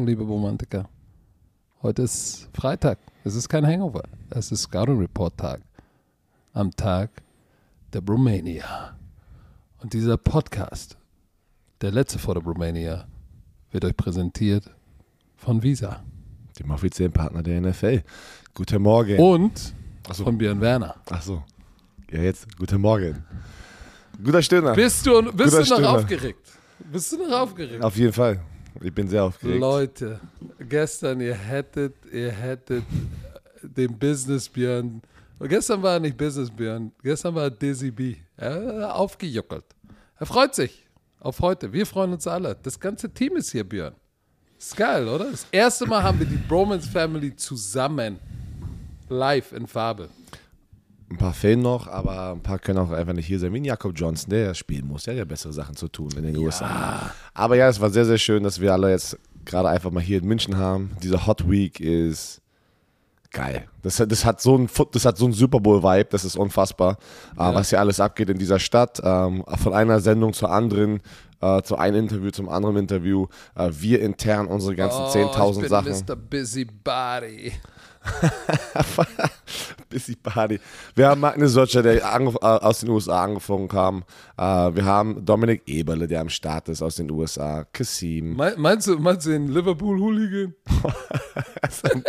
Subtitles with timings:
[0.00, 0.88] Morgen, liebe Romantiker.
[1.82, 2.98] Heute ist Freitag.
[3.22, 4.02] Es ist kein Hangover.
[4.30, 5.60] Es ist Scouting Report Tag.
[6.54, 7.10] Am Tag
[7.92, 8.96] der Romania.
[9.82, 10.96] Und dieser Podcast,
[11.82, 13.08] der letzte vor der Romania,
[13.72, 14.74] wird euch präsentiert
[15.36, 16.02] von Visa.
[16.58, 18.02] Dem offiziellen Partner der NFL.
[18.54, 19.18] Guten Morgen.
[19.18, 19.74] Und
[20.08, 20.24] Achso.
[20.24, 20.94] von Björn Werner.
[21.10, 21.44] Ach so.
[22.10, 22.56] Ja, jetzt.
[22.56, 23.22] Guten Morgen.
[24.24, 24.72] Guter Stirner.
[24.72, 25.88] Bist du, bist Guter du noch Stimme.
[25.90, 26.48] aufgeregt?
[26.90, 27.84] Bist du noch aufgeregt?
[27.84, 28.40] Auf jeden Fall.
[28.80, 29.60] Ich bin sehr aufgeregt.
[29.60, 30.20] Leute,
[30.68, 32.84] gestern, ihr hättet, ihr hättet
[33.62, 35.02] den Business Björn.
[35.40, 38.16] Gestern war er nicht Business Björn, gestern war er Dizzy B.
[38.36, 39.64] Er aufgejuckelt.
[40.18, 40.86] Er freut sich
[41.18, 41.72] auf heute.
[41.72, 42.56] Wir freuen uns alle.
[42.62, 43.94] Das ganze Team ist hier, Björn.
[44.58, 45.30] Ist geil, oder?
[45.30, 48.18] Das erste Mal haben wir die Bromance Family zusammen.
[49.08, 50.08] Live in Farbe.
[51.10, 53.52] Ein paar fehlen noch, aber ein paar können auch einfach nicht hier sein.
[53.52, 55.02] Wie ein Jakob Johnson, der ja spielen muss.
[55.04, 57.10] Der hat ja bessere Sachen zu tun in den USA.
[57.34, 60.18] Aber ja, es war sehr, sehr schön, dass wir alle jetzt gerade einfach mal hier
[60.18, 60.92] in München haben.
[61.02, 62.40] Diese Hot Week ist
[63.32, 63.64] geil.
[63.82, 66.36] Das, hat- das, hat so ein, Foot- das hat so ein Super Bowl-Vibe, das ist
[66.36, 66.96] unfassbar,
[67.34, 69.00] äh, was hier alles abgeht in dieser Stadt.
[69.02, 71.00] Ähm, von einer Sendung zur anderen,
[71.40, 73.26] äh, zu einem Interview zum anderen Interview.
[73.56, 75.92] Äh, wir intern unsere ganzen Oh, 10.000 ich bin Sachen.
[76.06, 76.14] Mr.
[76.16, 77.52] Busybody.
[79.90, 80.58] Busy Party.
[80.94, 82.00] Wir haben Magne Socha, der äh,
[82.40, 84.04] aus den USA angefangen kam.
[84.38, 84.42] Äh,
[84.74, 87.64] wir haben Dominik Eberle, der am Start ist aus den USA.
[87.72, 88.36] Kassim.
[88.36, 90.54] Me- Meinst du, meinst du den Liverpool-Hooligan?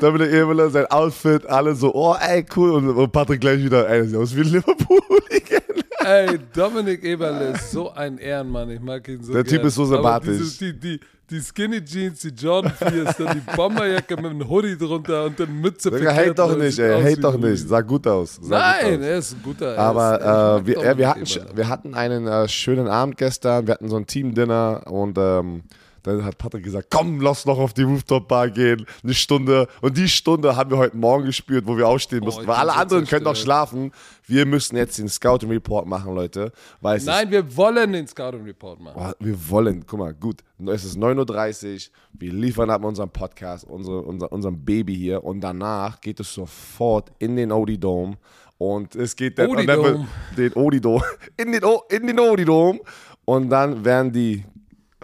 [0.00, 2.70] Dominik Eberle, sein Outfit, alle so, oh, ey, cool.
[2.72, 5.60] Und, Patrick gleich wieder, ey, das sieht aus wie ein Liverpool-Hooligan.
[6.04, 8.70] Ey, Dominik Eberle ist so ein Ehrenmann.
[8.70, 9.56] Ich mag ihn so Der gern.
[9.56, 10.58] Typ ist so sympathisch.
[10.58, 15.24] die, die, die Skinny Jeans, die Jordan 4 dann die Bomberjacke mit einem Hoodie drunter
[15.24, 17.66] und dann Mütze Digga, hate doch nicht, ey, hate doch nicht.
[17.66, 18.38] Sah gut aus.
[18.42, 19.06] Sah gut Nein, aus.
[19.06, 19.74] er ist ein guter.
[19.74, 23.66] er Aber äh, wir, äh, wir, hatten, wir hatten einen äh, schönen Abend gestern.
[23.66, 25.62] Wir hatten so ein Team-Dinner und ähm,
[26.04, 28.86] dann hat Patrick gesagt, komm, lass noch auf die Rooftop-Bar gehen.
[29.02, 29.66] Eine Stunde.
[29.80, 32.42] Und die Stunde haben wir heute Morgen gespürt, wo wir aufstehen mussten.
[32.42, 33.90] ich Weil alle anderen können noch schlafen.
[34.26, 36.52] Wir müssen jetzt den Scouting-Report machen, Leute.
[36.80, 39.00] Weil Nein, wir wollen den Scouting Report machen.
[39.02, 40.42] oh, wir wollen, guck mal, gut.
[40.66, 41.92] Es ist 9.30 Uhr.
[42.12, 45.24] Wir liefern ab unserem Podcast, unsere, unser, unserem Baby hier.
[45.24, 48.16] Und danach geht es sofort in den Odie-Dome.
[48.56, 50.06] Und es geht dann, dann
[50.36, 51.02] den Odidom,
[51.36, 52.80] in den, O- in den Odidom
[53.24, 54.44] und dann werden die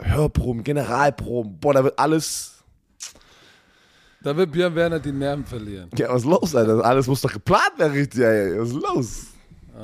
[0.03, 2.55] Hörproben, Generalproben, boah, da wird alles,
[4.22, 5.88] Da wird Björn Werner die Nerven verlieren.
[5.97, 6.84] ja, was ist los, Alter?
[6.84, 8.59] Alles muss doch geplant werden, richtig, ey.
[8.60, 9.27] Was ist los?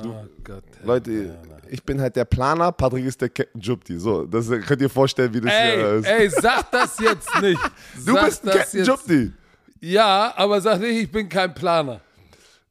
[0.03, 0.63] Oh Gott.
[0.83, 1.37] Leute,
[1.69, 3.97] ich bin halt der Planer, Patrick ist der Captain Jupti.
[3.99, 6.05] So, das könnt ihr vorstellen, wie das hier Ey, ist.
[6.07, 7.59] ey, sag das jetzt nicht.
[8.05, 8.87] du sag bist ein Captain jetzt.
[8.87, 9.31] Jupti.
[9.81, 11.99] Ja, aber sag nicht, ich bin kein Planer.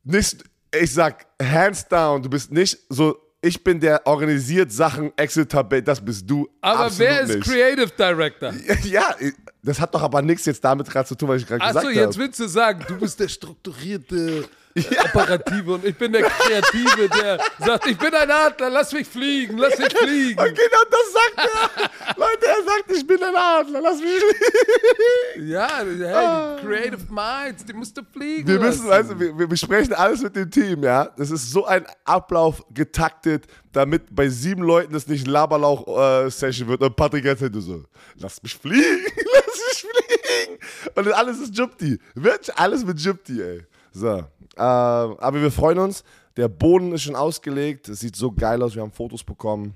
[0.05, 5.83] Nicht, ich sag, hands down, du bist nicht so, ich bin der organisiert Sachen, Excel-Tabelle,
[5.83, 6.49] das bist du.
[6.61, 7.45] Aber wer ist nicht.
[7.49, 8.53] Creative Director?
[8.85, 9.15] Ja,
[9.67, 11.89] das hat doch aber nichts jetzt damit gerade zu tun, was ich gerade gesagt Achso,
[11.89, 11.99] habe.
[12.01, 14.45] jetzt willst du sagen, du bist der strukturierte,
[15.07, 19.57] Operative und ich bin der Kreative, der sagt, ich bin ein Adler, lass mich fliegen,
[19.57, 20.39] lass mich fliegen.
[20.39, 22.17] Und genau das sagt er.
[22.19, 25.51] Leute, er sagt, ich bin ein Adler, lass mich fliegen.
[25.51, 28.93] Ja, hey, die Creative Minds, die musst du fliegen Wir müssen, lassen.
[28.93, 31.09] also, wir, wir besprechen alles mit dem Team, ja.
[31.17, 36.83] Das ist so ein Ablauf getaktet, damit bei sieben Leuten das nicht Laberlauch-Session wird.
[36.83, 37.85] Und Patrick erzählt nur so,
[38.17, 40.59] lass mich fliegen, lass mich fliegen.
[40.95, 41.99] Und alles ist Jupti.
[42.15, 43.63] Wirklich alles mit Jupti, ey.
[43.93, 44.25] So, ähm,
[44.57, 46.05] aber wir freuen uns.
[46.37, 47.89] Der Boden ist schon ausgelegt.
[47.89, 48.75] Es sieht so geil aus.
[48.75, 49.75] Wir haben Fotos bekommen.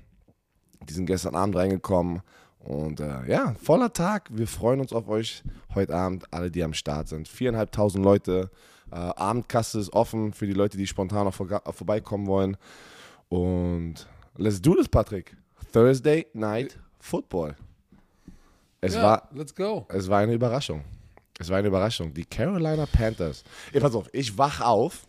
[0.87, 2.21] Die sind gestern Abend reingekommen.
[2.59, 4.29] Und äh, ja, voller Tag.
[4.31, 7.27] Wir freuen uns auf euch heute Abend, alle, die am Start sind.
[7.27, 8.51] Viereinhalbtausend Leute.
[8.91, 12.57] Äh, Abendkasse ist offen für die Leute, die spontan noch äh, vorbeikommen wollen.
[13.29, 14.07] Und
[14.37, 15.35] let's do this, Patrick.
[15.71, 17.55] Thursday Night Football.
[18.81, 19.85] Es, ja, war, let's go.
[19.89, 20.83] es war eine Überraschung.
[21.39, 22.13] Es war eine Überraschung.
[22.13, 23.43] Die Carolina Panthers.
[23.71, 25.05] Ey, pass auf, ich wach auf.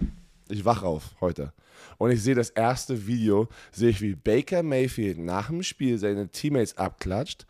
[0.48, 1.52] Ich wach auf heute.
[1.96, 6.28] Und ich sehe das erste Video, sehe ich, wie Baker Mayfield nach dem Spiel seine
[6.28, 7.46] Teammates abklatscht,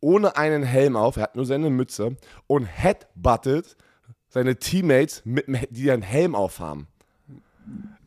[0.00, 2.16] ohne einen Helm auf, er hat nur seine Mütze
[2.46, 3.76] und headbuttet
[4.28, 6.86] seine Teammates, mit, die einen Helm aufhaben.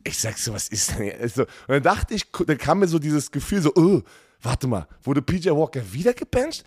[0.04, 1.20] Ich sag so, was ist denn hier?
[1.20, 4.00] Und dann dachte ich, dann kam mir so dieses Gefühl, so, oh,
[4.40, 6.64] warte mal, wurde PJ Walker wieder gebencht?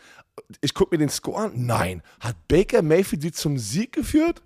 [0.62, 1.52] Ich gucke mir den Score an.
[1.56, 2.02] Nein.
[2.20, 4.42] Hat Baker Mayfield sie zum Sieg geführt?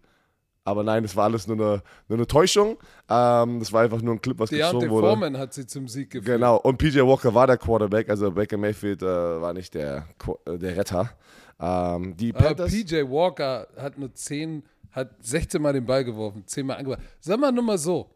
[0.67, 2.77] Aber nein, das war alles nur eine, nur eine Täuschung.
[3.09, 5.07] Ähm, das war einfach nur ein Clip, was Deontay gezogen wurde.
[5.07, 6.25] Foreman hat sie zum Sieg geführt.
[6.25, 6.57] Genau.
[6.57, 10.09] Und PJ Walker war der Quarterback, also Baker Mayfield äh, war nicht der,
[10.45, 11.09] äh, der Retter.
[11.57, 12.71] Ähm, die Aber Panthers.
[12.73, 14.61] PJ Walker hat nur 10,
[14.91, 17.01] hat 16 Mal den Ball geworfen, 10 Mal angebracht.
[17.21, 18.09] Sag mal nur mal so.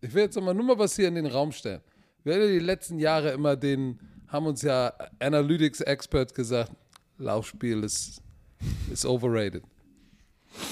[0.00, 1.80] Ich will jetzt mal nur mal was hier in den Raum stellen.
[2.22, 6.70] Wir haben ja die letzten Jahre immer den, haben uns ja Analytics Experts gesagt,
[7.18, 8.20] Laufspiel ist,
[8.90, 9.64] ist overrated.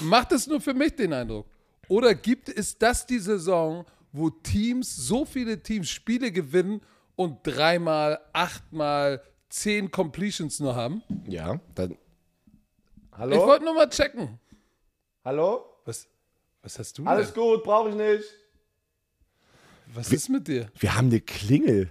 [0.03, 1.47] Macht es nur für mich den Eindruck?
[1.89, 6.81] Oder gibt es das die Saison, wo Teams, so viele Teams Spiele gewinnen
[7.17, 11.03] und dreimal, achtmal, zehn Completions nur haben?
[11.27, 11.93] Ja, dann.
[11.93, 11.99] Ich
[13.19, 13.47] Hallo?
[13.47, 14.39] wollte nur mal checken.
[15.25, 15.65] Hallo?
[15.85, 16.09] Was,
[16.63, 17.43] was hast du Alles denn?
[17.43, 18.25] gut, brauche ich nicht.
[19.95, 20.71] Was ist mit dir?
[20.79, 21.91] Wir haben eine Klingel.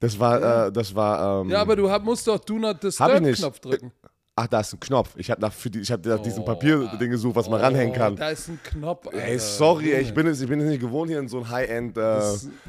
[0.00, 1.42] Das war, äh, das war.
[1.42, 3.38] Ähm, Ja, aber du hab, musst doch Do Not Hab ich Disturb nicht.
[3.40, 3.92] Knopf drücken.
[4.36, 5.10] Ach, da ist ein Knopf.
[5.16, 7.98] Ich habe nach, für die, ich hab nach diesem Papierding gesucht, was man ranhängen Oh,
[7.98, 8.16] kann.
[8.16, 9.06] Da ist ein Knopf.
[9.08, 9.18] Alter.
[9.22, 11.50] Ey, sorry, ey, ich bin, es, ich bin es nicht gewohnt, hier in so ein
[11.50, 12.20] High-End, äh,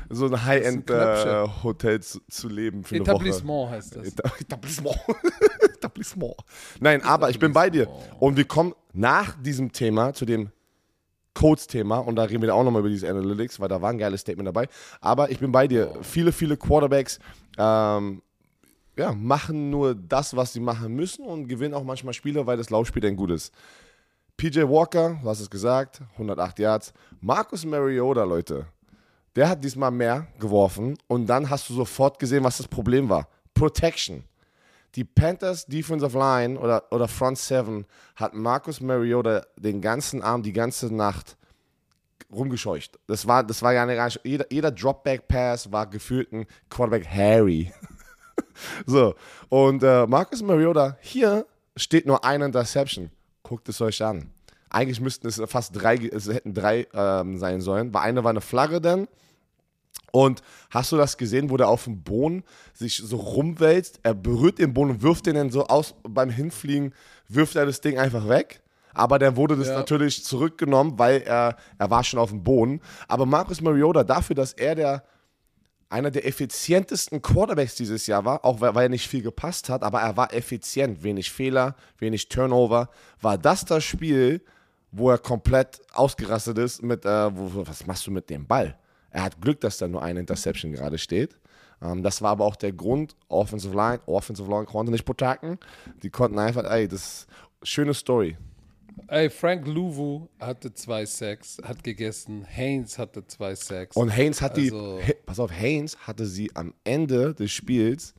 [0.10, 3.12] so ein High-End äh, Hotel zu, zu leben für eine Woche.
[3.12, 4.08] Etablissement heißt das.
[4.08, 4.98] Eta- Etablissement.
[5.76, 6.36] Etablissement.
[6.82, 7.88] Nein, aber ich bin bei dir.
[8.20, 10.52] Und wir kommen nach diesem Thema zu dem
[11.42, 14.22] Codes-Thema und da reden wir auch nochmal über diese Analytics, weil da war ein geiles
[14.22, 14.68] Statement dabei.
[15.00, 15.92] Aber ich bin bei dir.
[16.04, 17.18] Viele, viele Quarterbacks
[17.58, 18.22] ähm,
[18.96, 22.70] ja, machen nur das, was sie machen müssen und gewinnen auch manchmal Spiele, weil das
[22.70, 23.52] Laufspiel dann gut ist.
[24.38, 26.94] PJ Walker, du hast es gesagt, 108 Yards.
[27.22, 28.68] Marcus Mariota, Leute,
[29.36, 33.28] der hat diesmal mehr geworfen und dann hast du sofort gesehen, was das Problem war.
[33.56, 34.24] Protection.
[34.96, 37.86] Die Panthers Defensive Line oder, oder Front Seven
[38.16, 41.38] hat Marcus Mariota den ganzen Abend, die ganze Nacht
[42.32, 43.00] rumgescheucht.
[43.08, 47.72] Das war, das war ja eine, jeder, jeder Dropback-Pass war gefühlt ein Quarterback Harry.
[48.86, 49.16] so,
[49.50, 51.46] und äh, Marcus Mariota, hier
[51.76, 53.12] steht nur eine Interception.
[53.44, 54.32] Guckt es euch an.
[54.70, 58.42] Eigentlich müssten es fast drei, es hätten drei ähm, sein sollen, weil eine war eine
[58.42, 59.08] Flagge dann.
[60.12, 62.44] Und hast du das gesehen, wo der auf dem Boden
[62.74, 64.00] sich so rumwälzt?
[64.04, 66.94] Er berührt den Boden und wirft den dann so aus, beim Hinfliegen
[67.30, 68.62] wirft er das Ding einfach weg.
[68.94, 69.76] Aber dann wurde das Ja.
[69.78, 72.82] natürlich zurückgenommen, weil er, er war schon auf dem Boden.
[73.08, 75.04] Aber Marcus Mariota, dafür, dass er der
[75.90, 79.84] einer der effizientesten Quarterbacks dieses Jahr war, auch weil, weil er nicht viel gepasst hat,
[79.84, 82.90] aber er war effizient, wenig Fehler, wenig Turnover,
[83.22, 84.42] war das das Spiel,
[84.92, 88.78] wo er komplett ausgerastet ist mit, äh, wo- was machst du mit dem Ball?
[89.12, 91.38] Er hat Glück, dass da nur eine Interception gerade steht.
[91.82, 95.58] Ähm, das war aber auch der Grund, Offensive Line, Offensive Line konnte nicht protecten.
[96.02, 97.28] Die konnten einfach, ey, das ist
[97.64, 98.38] schöne Story.
[99.08, 102.46] Ey, Frank Louvu hatte zwei Sacks, hat gegessen.
[102.46, 103.96] Haynes hatte zwei Sacks.
[103.96, 108.14] Und Haynes hat Also- die, pass auf, Haynes hatte sie am Ende des Spiels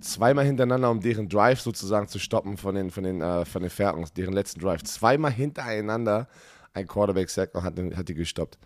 [0.00, 3.70] zweimal hintereinander, um deren Drive sozusagen zu stoppen von den, von den, äh, von den
[3.70, 4.82] Falcons, deren letzten Drive.
[4.84, 6.28] Zweimal hintereinander
[6.72, 8.58] ein Quarterback-Sack und hat, hat die gestoppt.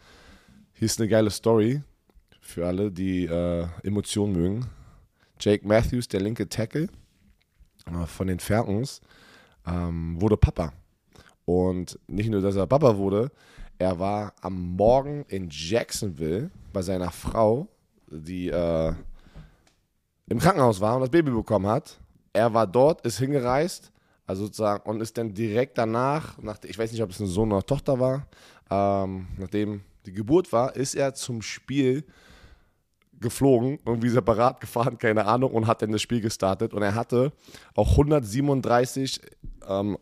[0.84, 1.82] Ist eine geile Story
[2.42, 4.66] für alle, die äh, Emotionen mögen.
[5.40, 6.88] Jake Matthews, der linke Tackle
[7.86, 9.00] äh, von den Falcons,
[9.66, 10.74] ähm, wurde Papa.
[11.46, 13.32] Und nicht nur, dass er Papa wurde,
[13.78, 17.66] er war am Morgen in Jacksonville bei seiner Frau,
[18.10, 18.92] die äh,
[20.26, 21.98] im Krankenhaus war und das Baby bekommen hat.
[22.34, 23.90] Er war dort, ist hingereist,
[24.26, 27.52] also sozusagen, und ist dann direkt danach, nach, ich weiß nicht, ob es ein Sohn
[27.52, 28.26] oder Tochter war,
[28.70, 32.04] ähm, nachdem die Geburt war, ist er zum Spiel
[33.20, 36.74] geflogen, irgendwie separat gefahren, keine Ahnung, und hat dann das Spiel gestartet.
[36.74, 37.32] Und er hatte
[37.74, 39.20] auch 137
[39.68, 39.98] ähm,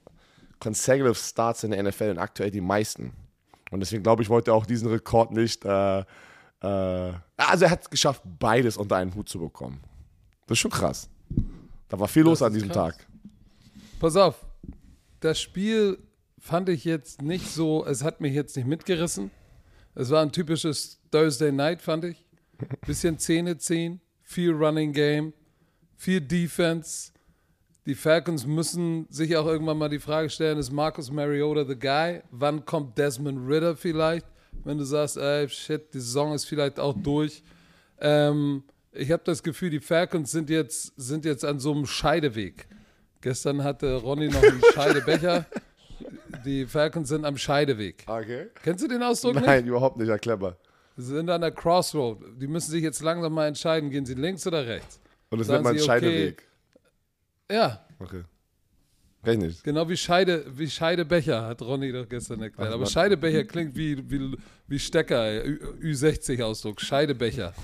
[0.61, 3.13] consecutive Starts in der NFL und aktuell die meisten.
[3.71, 5.65] Und deswegen glaube ich, wollte er auch diesen Rekord nicht.
[5.65, 6.05] Äh, äh,
[7.37, 9.81] also er hat es geschafft, beides unter einen Hut zu bekommen.
[10.47, 11.09] Das ist schon krass.
[11.89, 12.97] Da war viel los Das an ist diesem krass.
[12.97, 13.07] Tag.
[14.01, 14.45] Pass auf,
[15.21, 15.99] das Spiel
[16.39, 19.31] fand ich jetzt nicht so, es hat mich jetzt nicht mitgerissen.
[19.95, 22.25] Es war ein typisches Thursday Night, fand ich.
[22.87, 25.33] Bisschen Zähne ziehen, viel Running Game,
[25.97, 27.13] viel Defense.
[27.85, 32.23] Die Falcons müssen sich auch irgendwann mal die Frage stellen, ist Marcus Mariota the guy?
[32.31, 34.27] Wann kommt Desmond Ritter vielleicht?
[34.65, 37.43] Wenn du sagst, ey, shit, die Saison ist vielleicht auch durch.
[38.01, 42.69] Ähm, ich habe das Gefühl, die Falcons sind jetzt, sind jetzt an so einem Scheideweg.
[43.21, 45.47] Gestern hatte Ronny noch einen Scheidebecher.
[46.45, 48.05] Die Falcons sind am Scheideweg.
[48.07, 48.47] Okay.
[48.63, 49.47] Kennst du den Ausdruck nicht?
[49.47, 50.57] Nein, überhaupt nicht, ja clever.
[50.97, 52.19] Sie sind an der Crossroad.
[52.41, 55.01] Die müssen sich jetzt langsam mal entscheiden, gehen sie links oder rechts.
[55.31, 56.01] Und das Sagen nennt man Sie, okay.
[56.01, 56.43] Scheideweg.
[57.51, 58.23] Ja, Okay.
[59.25, 59.63] Ich nicht.
[59.63, 62.69] genau wie Scheide, wie Scheidebecher, hat Ronny doch gestern erklärt.
[62.71, 62.91] Ach, Aber Mann.
[62.91, 65.47] Scheidebecher klingt wie, wie, wie Stecker, ey.
[65.49, 67.55] Ü- Ü60-Ausdruck, Scheidebecher.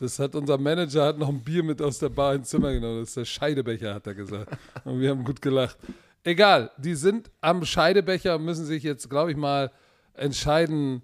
[0.00, 2.98] Das hat unser Manager hat noch ein Bier mit aus der Bar ins Zimmer genommen.
[3.00, 4.50] Das ist der Scheidebecher, hat er gesagt.
[4.84, 5.78] Und wir haben gut gelacht.
[6.26, 9.70] Egal, die sind am Scheidebecher müssen sich jetzt, glaube ich mal,
[10.14, 11.02] entscheiden,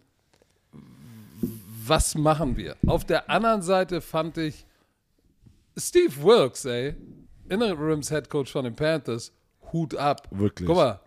[1.87, 2.75] was machen wir.
[2.89, 4.67] Auf der anderen Seite fand ich
[5.77, 6.97] Steve Wilkes, ey,
[7.49, 9.31] Interims Head Coach von den Panthers,
[9.73, 10.27] Hut ab.
[10.33, 10.67] Wirklich.
[10.67, 11.01] Guck mal,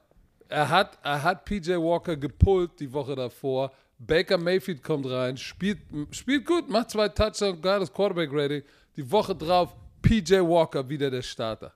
[0.48, 3.74] er hat, er hat PJ Walker gepullt die Woche davor.
[4.00, 5.80] Baker Mayfield kommt rein, spielt,
[6.12, 8.64] spielt gut, macht zwei Touchdowns, geiles Quarterback-Rating.
[8.96, 11.74] Die Woche drauf PJ Walker wieder der Starter.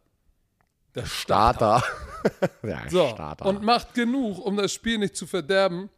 [0.96, 1.80] Der Starter.
[1.80, 2.06] Starter.
[2.90, 3.46] So, Starter.
[3.46, 5.90] und macht genug, um das Spiel nicht zu verderben.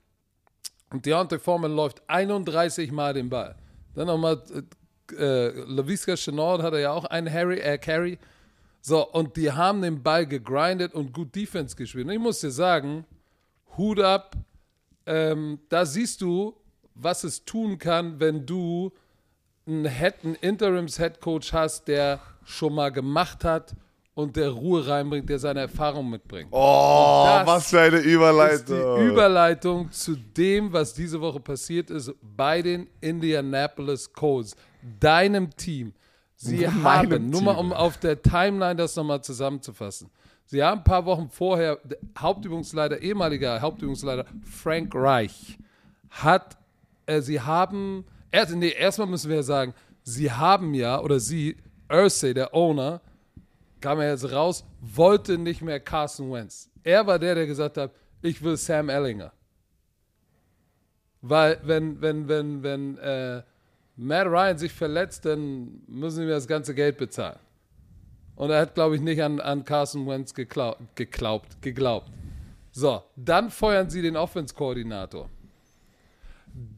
[0.92, 3.56] Und Deontay Foreman läuft 31 Mal den Ball.
[3.96, 4.42] Dann nochmal,
[5.12, 8.20] äh, äh, LaVisca Chenault hatte ja auch einen Harry, äh, Carry.
[8.82, 12.08] So, und die haben den Ball gegrindet und gut Defense gespielt.
[12.08, 13.06] Und ich muss dir sagen,
[13.78, 14.36] Hut ab,
[15.06, 16.56] ähm, da siehst du,
[16.96, 18.92] was es tun kann, wenn du
[19.66, 23.76] einen, Head, einen Interims-Head-Coach hast, der schon mal gemacht hat
[24.14, 26.50] und der Ruhe reinbringt, der seine Erfahrung mitbringt.
[26.52, 29.08] oh, was für eine ist die Überleitung.
[29.08, 34.56] Überleitung zu dem, was diese Woche passiert ist bei den Indianapolis Colts,
[35.00, 35.94] deinem Team.
[36.36, 40.10] Sie Meinem haben, nur mal um auf der Timeline das nochmal zusammenzufassen,
[40.46, 41.80] sie haben ein paar Wochen vorher,
[42.18, 45.58] Hauptübungsleiter, ehemaliger Hauptübungsleiter Frank Reich,
[46.10, 46.58] hat,
[47.06, 51.56] äh, sie haben, erst, nee, erstmal müssen wir ja sagen, sie haben ja, oder sie,
[51.90, 53.02] Ursay, der Owner,
[53.82, 56.70] kam er jetzt raus, wollte nicht mehr Carson Wentz.
[56.84, 59.32] Er war der, der gesagt hat, ich will Sam Ellinger.
[61.22, 63.44] Weil wenn, wenn, wenn, wenn äh,
[63.96, 67.40] Matt Ryan sich verletzt, dann müssen wir das ganze Geld bezahlen.
[68.36, 72.12] Und er hat, glaube ich, nicht an, an Carson Wentz geklau geglaubt, geglaubt.
[72.72, 75.30] So, dann feuern sie den Offense-Koordinator.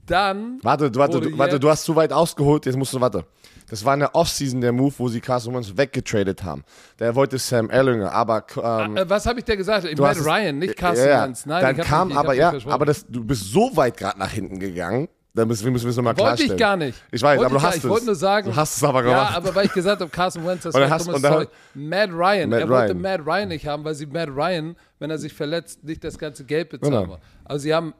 [0.05, 0.59] Dann.
[0.63, 3.25] Warte, warte, warte, du hast zu weit ausgeholt, jetzt musst du, warte.
[3.73, 6.63] Das war in der Offseason der Move, wo sie Carson Wentz weggetradet haben.
[6.99, 9.85] Der wollte Sam Ellinger, aber ähm, Äh, was habe ich dir gesagt?
[9.85, 11.23] Ich es- Ryan, nicht Carson ja.
[11.23, 11.47] Wentz.
[11.47, 14.19] Nein, Dann ich kam nicht, ich aber, ja, aber das, du bist so weit gerade
[14.19, 16.51] nach hinten gegangen, da müssen, wir müssen es nochmal Wollte klarstellen.
[16.53, 17.03] ich gar nicht.
[17.11, 17.83] Ich weiß, Wollte aber du ich hast gar- es.
[17.83, 18.49] Ich wollte nur sagen.
[18.51, 19.31] Du hast es aber gemacht.
[19.31, 21.47] Ja, aber weil ich gesagt habe, Carson Wentz, das war hast- dumme und dann- Story.
[21.73, 23.01] Matt Ryan, Matt er wollte Ryan.
[23.01, 26.43] Matt Ryan nicht haben, weil sie Matt Ryan, wenn er sich verletzt, nicht das ganze
[26.45, 27.17] Geld bezahlen Genau.
[27.43, 27.95] Also sie haben,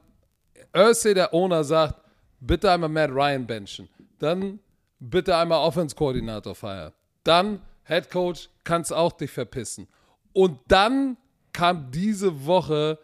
[0.72, 1.96] Ursay, der Owner, sagt,
[2.38, 3.88] bitte einmal Matt Ryan benchen.
[4.20, 4.60] Dann
[5.00, 6.92] bitte einmal Offense-Koordinator feiern.
[7.24, 9.86] Dann Head Coach, kannst auch dich verpissen.
[10.32, 11.16] Und dann
[11.52, 12.98] kam diese Woche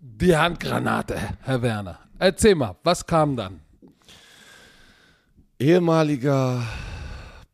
[0.00, 1.98] die Handgranate, Herr Werner.
[2.18, 3.60] Erzähl mal, was kam dann?
[5.58, 6.62] Ehemaliger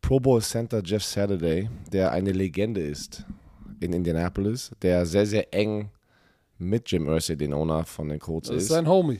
[0.01, 3.25] Pro Bowl Center Jeff Saturday, der eine Legende ist
[3.79, 5.89] in Indianapolis, der sehr, sehr eng
[6.57, 8.69] mit Jim Irsay, den Owner von den Colts, Das ist ist.
[8.69, 9.19] sein Homie.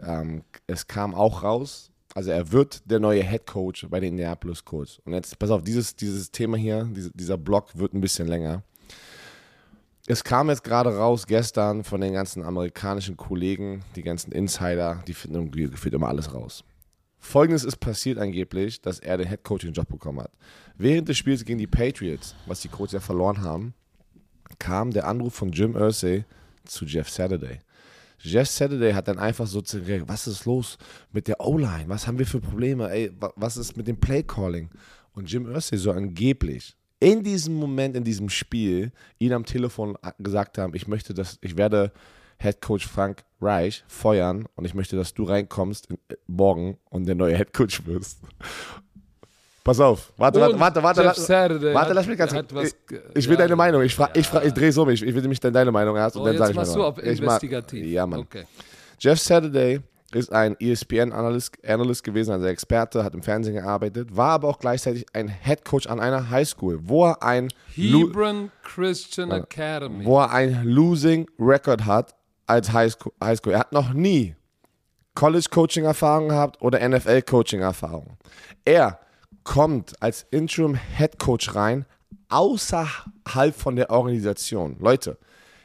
[0.00, 4.64] ähm, es kam auch raus, also er wird der neue Head Coach bei den Indianapolis
[4.64, 5.00] Colts.
[5.04, 8.62] Und jetzt, pass auf, dieses, dieses Thema hier, diese, dieser Block wird ein bisschen länger.
[10.06, 15.14] Es kam jetzt gerade raus gestern von den ganzen amerikanischen Kollegen, die ganzen Insider, die
[15.14, 16.64] finden gefühlt immer alles raus.
[17.20, 20.32] Folgendes ist passiert angeblich, dass er den Head Coaching Job bekommen hat.
[20.76, 23.74] Während des Spiels gegen die Patriots, was die Colts ja verloren haben,
[24.58, 26.24] kam der Anruf von Jim Irsay
[26.64, 27.60] zu Jeff Saturday.
[28.22, 30.78] Jeff Saturday hat dann einfach so zu reagieren, was ist los
[31.12, 31.84] mit der O-Line?
[31.88, 32.90] Was haben wir für Probleme?
[32.90, 34.68] Ey, wa- was ist mit dem Play-Calling?
[35.12, 40.58] Und Jim Irsay soll angeblich in diesem Moment, in diesem Spiel, ihn am Telefon gesagt
[40.58, 41.92] haben, ich möchte, dass, ich werde
[42.38, 47.06] Head Coach Frank Reich feuern und ich möchte, dass du reinkommst in, äh, morgen und
[47.06, 48.18] der neue Head Coach wirst.
[49.62, 52.74] Pass auf, warte, warte, warte, warte, Jeff lass, Saturday warte, lass mich ganz was
[53.14, 53.82] ich, will deine Meinung.
[53.82, 54.88] Ich frage, ich, ich drehe es um.
[54.88, 56.82] Ich, ich will nämlich dann deine Meinung erst und Oh, dann sage ich machst du
[56.84, 57.84] auf investigativ.
[57.86, 58.26] Ja, Mann.
[58.98, 59.80] Jeff Saturday
[60.12, 65.04] ist ein ESPN-Analyst Analyst gewesen, also Experte, hat im Fernsehen gearbeitet, war aber auch gleichzeitig
[65.12, 70.04] ein Head Coach an einer Highschool, wo er ein Lo- Hebron Christian Academy.
[70.04, 72.14] wo er ein Losing Record hat
[72.46, 73.12] als Highschool.
[73.22, 73.52] Highschool.
[73.52, 74.34] Er hat noch nie
[75.14, 78.16] College-Coaching-Erfahrung gehabt oder NFL-Coaching-Erfahrung.
[78.64, 78.98] Er
[79.44, 81.86] kommt als Interim Head Coach rein,
[82.28, 84.76] außerhalb von der Organisation.
[84.78, 85.18] Leute,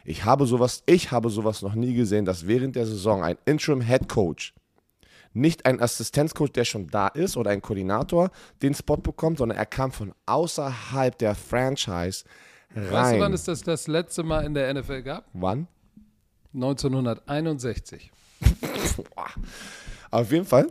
[0.04, 3.82] ich habe sowas, ich habe sowas noch nie gesehen, dass während der Saison ein Interim
[3.82, 4.54] Head Coach
[5.36, 9.66] nicht ein Assistenzcoach, der schon da ist oder ein Koordinator den Spot bekommt, sondern er
[9.66, 12.24] kam von außerhalb der Franchise
[12.74, 12.92] rein.
[12.92, 15.26] Weißt du, wann es das das letzte Mal in der NFL gab?
[15.34, 15.68] wann?
[16.54, 18.12] 1961.
[20.12, 20.70] Auf jeden Fall.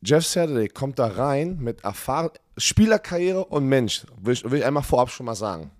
[0.00, 4.82] Jeff Saturday kommt da rein mit Erfahrung, Spielerkarriere und Mensch, will ich, will ich einmal
[4.82, 5.70] vorab schon mal sagen.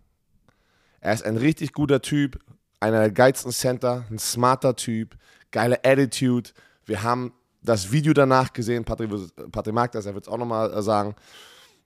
[1.00, 2.38] Er ist ein richtig guter Typ,
[2.80, 5.16] einer der geilsten Center, ein smarter Typ,
[5.52, 6.50] geile Attitude.
[6.84, 7.32] Wir haben
[7.62, 9.10] das Video danach gesehen, Patrick,
[9.52, 11.14] Patrick mag das, er wird es auch nochmal äh, sagen.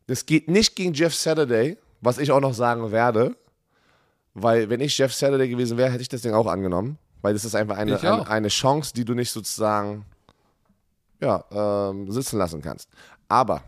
[0.06, 3.36] Das geht nicht gegen Jeff Saturday, was ich auch noch sagen werde,
[4.34, 7.44] weil wenn ich Jeff Saturday gewesen wäre, hätte ich das Ding auch angenommen, weil das
[7.44, 10.06] ist einfach eine, eine Chance, die du nicht sozusagen
[11.22, 12.88] ja, ähm, sitzen lassen kannst.
[13.28, 13.62] Aber,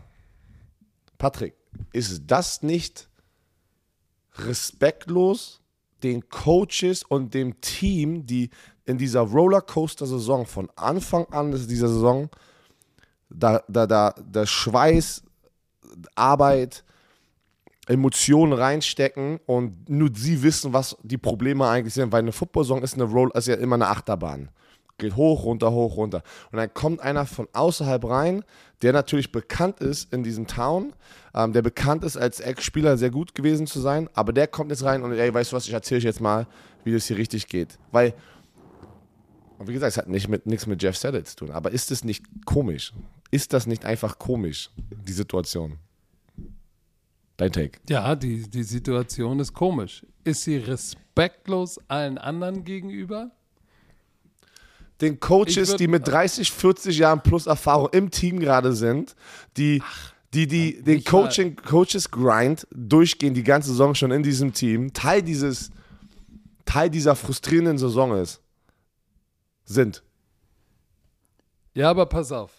[1.17, 1.55] Patrick,
[1.93, 3.07] ist das nicht
[4.35, 5.61] respektlos
[6.03, 8.49] den Coaches und dem Team, die
[8.83, 12.29] in dieser Rollercoaster-Saison von Anfang an dieser Saison
[13.29, 15.23] da, da, da, der Schweiß,
[16.13, 16.83] Arbeit,
[17.87, 22.97] Emotionen reinstecken und nur sie wissen, was die Probleme eigentlich sind, weil eine Football-Song ist
[22.97, 24.49] ist ja immer eine Achterbahn.
[24.97, 26.23] Geht hoch, runter, hoch, runter.
[26.51, 28.45] Und dann kommt einer von außerhalb rein,
[28.81, 30.93] der natürlich bekannt ist in diesem Town,
[31.33, 34.83] ähm, der bekannt ist als Ex-Spieler sehr gut gewesen zu sein, aber der kommt jetzt
[34.83, 36.47] rein und ey, weißt du was, ich erzähle euch jetzt mal,
[36.83, 37.77] wie das hier richtig geht.
[37.91, 38.13] Weil,
[39.57, 41.91] und wie gesagt, es hat nicht mit, nichts mit Jeff Saddle zu tun, aber ist
[41.91, 42.93] es nicht komisch?
[43.31, 45.77] Ist das nicht einfach komisch, die Situation?
[47.37, 47.79] Dein Take.
[47.89, 50.05] Ja, die, die Situation ist komisch.
[50.23, 53.31] Ist sie respektlos allen anderen gegenüber?
[55.01, 59.15] Den Coaches, würd- die mit 30, 40 Jahren plus Erfahrung im Team gerade sind,
[59.57, 59.81] die,
[60.33, 61.03] die, die den.
[61.03, 65.69] Coaching, Coaches Grind durchgehen, die ganze Saison schon in diesem Team, Teil dieses,
[66.65, 68.41] Teil dieser frustrierenden Saison ist,
[69.65, 70.01] sind.
[71.73, 72.51] Ja, aber pass auf,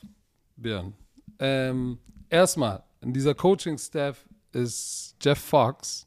[0.57, 0.93] Björn.
[1.39, 6.07] Ähm, erstmal, in dieser Coaching-Staff ist Jeff Fox,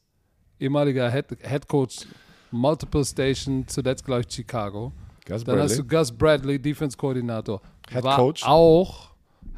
[0.60, 2.06] ehemaliger Head, Head Coach,
[2.52, 4.92] Multiple Station, zuletzt, glaube ich, Chicago.
[5.30, 7.62] Gus Dann hast du Gus Bradley, Defense-Koordinator.
[7.88, 8.42] Head war Coach.
[8.44, 9.10] auch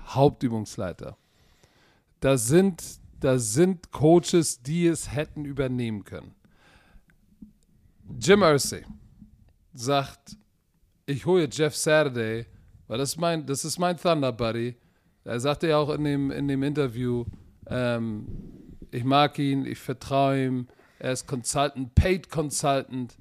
[0.06, 1.16] Hauptübungsleiter.
[2.20, 2.82] Das sind,
[3.20, 6.34] das sind Coaches, die es hätten übernehmen können.
[8.20, 8.84] Jim Irsay
[9.72, 10.36] sagt,
[11.06, 12.46] ich hole Jeff Saturday,
[12.86, 14.76] weil das ist mein, das ist mein Thunder Buddy.
[15.24, 17.24] Er sagte ja auch in dem, in dem Interview,
[17.66, 18.26] ähm,
[18.90, 23.16] ich mag ihn, ich vertraue ihm, er ist Consultant, Paid Consultant.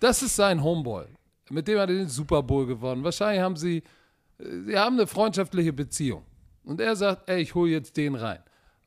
[0.00, 1.06] Das ist sein Homeboy.
[1.50, 3.04] Mit dem hat er den Super Bowl gewonnen.
[3.04, 3.82] Wahrscheinlich haben sie,
[4.38, 6.24] äh, sie haben eine freundschaftliche Beziehung.
[6.64, 8.42] Und er sagt, ey, ich hole jetzt den rein.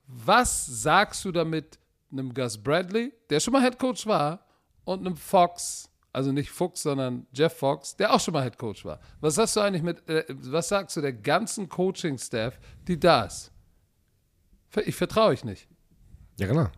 [0.08, 1.78] Was sagst du damit
[2.12, 4.46] einem Gus Bradley, der schon mal Head Coach war,
[4.86, 8.86] und einem Fox, also nicht Fuchs, sondern Jeff Fox, der auch schon mal Head Coach
[8.86, 9.00] war?
[9.20, 13.52] Was sagst du eigentlich mit, äh, was sagst du der ganzen Coaching-Staff, die da ist?
[14.86, 15.68] Ich vertraue euch nicht.
[16.40, 16.70] Ja, genau.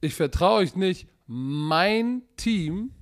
[0.00, 2.92] Ich vertraue euch nicht, mein Team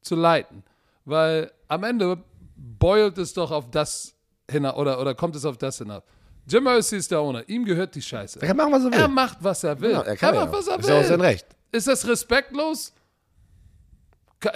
[0.00, 0.62] zu leiten.
[1.06, 2.22] Weil am Ende
[2.56, 4.14] beult es doch auf das
[4.50, 6.02] hinaus oder, oder kommt es auf das hinaus.
[6.48, 7.48] Jim Mercy ist der Owner.
[7.48, 8.42] Ihm gehört die Scheiße.
[8.42, 9.00] Er kann machen, was er will.
[9.00, 9.90] Er macht, was er will.
[9.90, 10.52] Genau, er kann macht, ja.
[10.52, 11.26] was er Ist ja auch sein will.
[11.26, 11.46] Recht.
[11.72, 12.92] Ist das respektlos?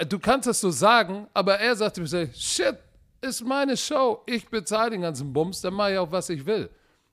[0.07, 2.77] Du kannst das so sagen, aber er sagt mir, shit,
[3.21, 4.21] ist meine Show.
[4.25, 6.69] Ich bezahle den ganzen Bums, dann mache ich auch, was ich will.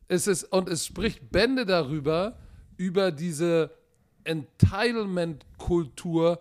[0.07, 2.37] Es ist, und es spricht Bände darüber,
[2.77, 3.71] über diese
[4.25, 6.39] Entitlement-Kultur.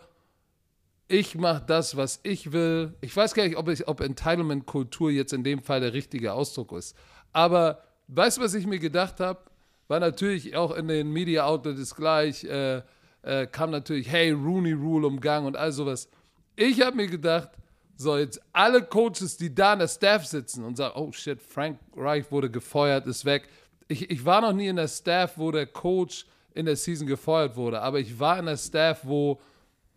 [1.09, 2.93] Ich mache das, was ich will.
[2.99, 6.73] Ich weiß gar nicht, ob, ich, ob Entitlement-Kultur jetzt in dem Fall der richtige Ausdruck
[6.73, 6.97] ist.
[7.31, 9.39] Aber weißt du, was ich mir gedacht habe?
[9.87, 12.81] War natürlich auch in den Media Outlets gleich, äh,
[13.21, 16.09] äh, kam natürlich, hey, Rooney Rule umgangen und all sowas.
[16.57, 17.51] Ich habe mir gedacht,
[17.95, 21.79] so jetzt alle Coaches, die da in der Staff sitzen und sagen, oh shit, Frank
[21.95, 23.47] Reich wurde gefeuert, ist weg.
[23.87, 27.55] Ich, ich war noch nie in der Staff, wo der Coach in der Season gefeuert
[27.55, 29.39] wurde, aber ich war in der Staff, wo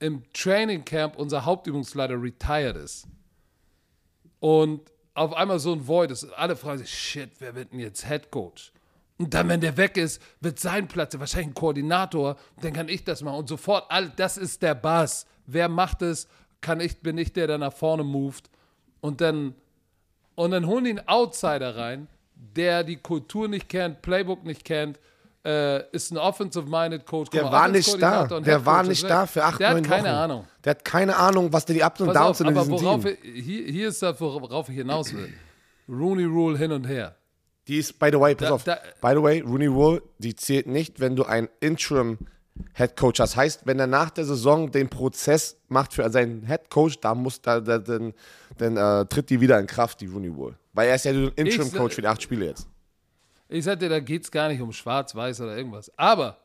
[0.00, 3.06] im Training Camp unser Hauptübungsleiter retired ist.
[4.40, 6.24] Und auf einmal so ein Void ist.
[6.32, 8.72] Alle fragen sich, shit, wer wird denn jetzt Head Coach?
[9.18, 13.04] Und dann, wenn der weg ist, wird sein Platz, wahrscheinlich ein Koordinator, dann kann ich
[13.04, 13.40] das machen.
[13.40, 15.26] Und sofort, all, das ist der Bass.
[15.46, 16.26] Wer macht es?
[16.62, 18.48] Kann ich, bin ich der, der nach vorne moved.
[19.02, 19.54] Und dann,
[20.36, 24.98] und dann holen die einen Outsider rein, der die Kultur nicht kennt, Playbook nicht kennt,
[25.44, 27.30] äh, ist ein Offensive-Minded Coach.
[27.30, 28.26] Der war nicht da.
[28.26, 30.14] Der war nicht da für acht, Der hat neun keine Wochen.
[30.14, 30.46] Ahnung.
[30.64, 33.16] Der hat keine Ahnung, was die Ups und Downs sind in aber diesem worauf Team.
[33.22, 35.32] ich, hier, hier ist das, worauf ich hinaus will.
[35.88, 37.16] Rooney Rule hin und her.
[37.68, 40.34] Die ist, by the way, pass Da- auf, da- by the way, Rooney Rule, die
[40.34, 42.18] zählt nicht, wenn du einen Interim
[42.74, 43.36] Head Coach hast.
[43.36, 47.40] Heißt, wenn er nach der Saison den Prozess macht für seinen Head Coach, da muss
[47.40, 48.12] da, da dann,
[48.58, 50.56] dann äh, tritt die wieder in Kraft, die Rooney Rule.
[50.74, 52.66] Weil er ist ja der Interim Ich- Coach für die acht Spiele jetzt.
[53.50, 55.92] Ich sagte, da geht es gar nicht um Schwarz-Weiß oder irgendwas.
[55.98, 56.38] Aber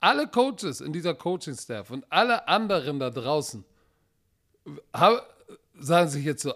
[0.00, 3.64] alle Coaches in dieser Coaching-Staff und alle anderen da draußen
[4.92, 5.34] hab,
[5.78, 6.54] sagen sich jetzt so,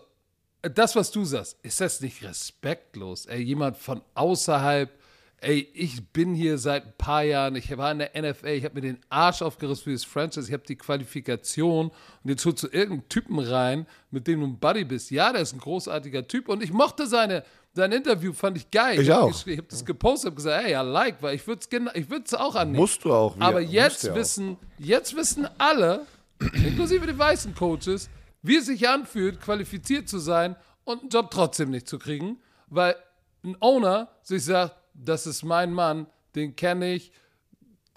[0.62, 3.26] das, was du sagst, ist das nicht respektlos?
[3.26, 4.90] Ey, jemand von außerhalb,
[5.38, 8.74] ey, ich bin hier seit ein paar Jahren, ich war in der NFL, ich habe
[8.74, 12.66] mir den Arsch aufgerissen für das Franchise, ich habe die Qualifikation und jetzt holst du
[12.66, 15.11] irgendeinen Typen rein, mit dem du ein Buddy bist.
[15.11, 19.00] Ja, der ist ein großartiger Typ und ich mochte seine, sein Interview, fand ich geil.
[19.00, 19.46] Ich hab auch.
[19.46, 22.35] Ich habe das gepostet, habe gesagt, ey, I like, weil ich würde es ich würd's
[22.35, 22.80] auch annehmen.
[22.80, 23.37] Musst du auch.
[23.38, 24.16] Aber musst jetzt ja auch.
[24.16, 26.06] wissen, jetzt wissen alle,
[26.52, 28.11] inklusive die weißen Coaches,
[28.42, 32.96] wie es sich anfühlt, qualifiziert zu sein und einen Job trotzdem nicht zu kriegen, weil
[33.44, 37.12] ein Owner sich sagt, das ist mein Mann, den kenne ich,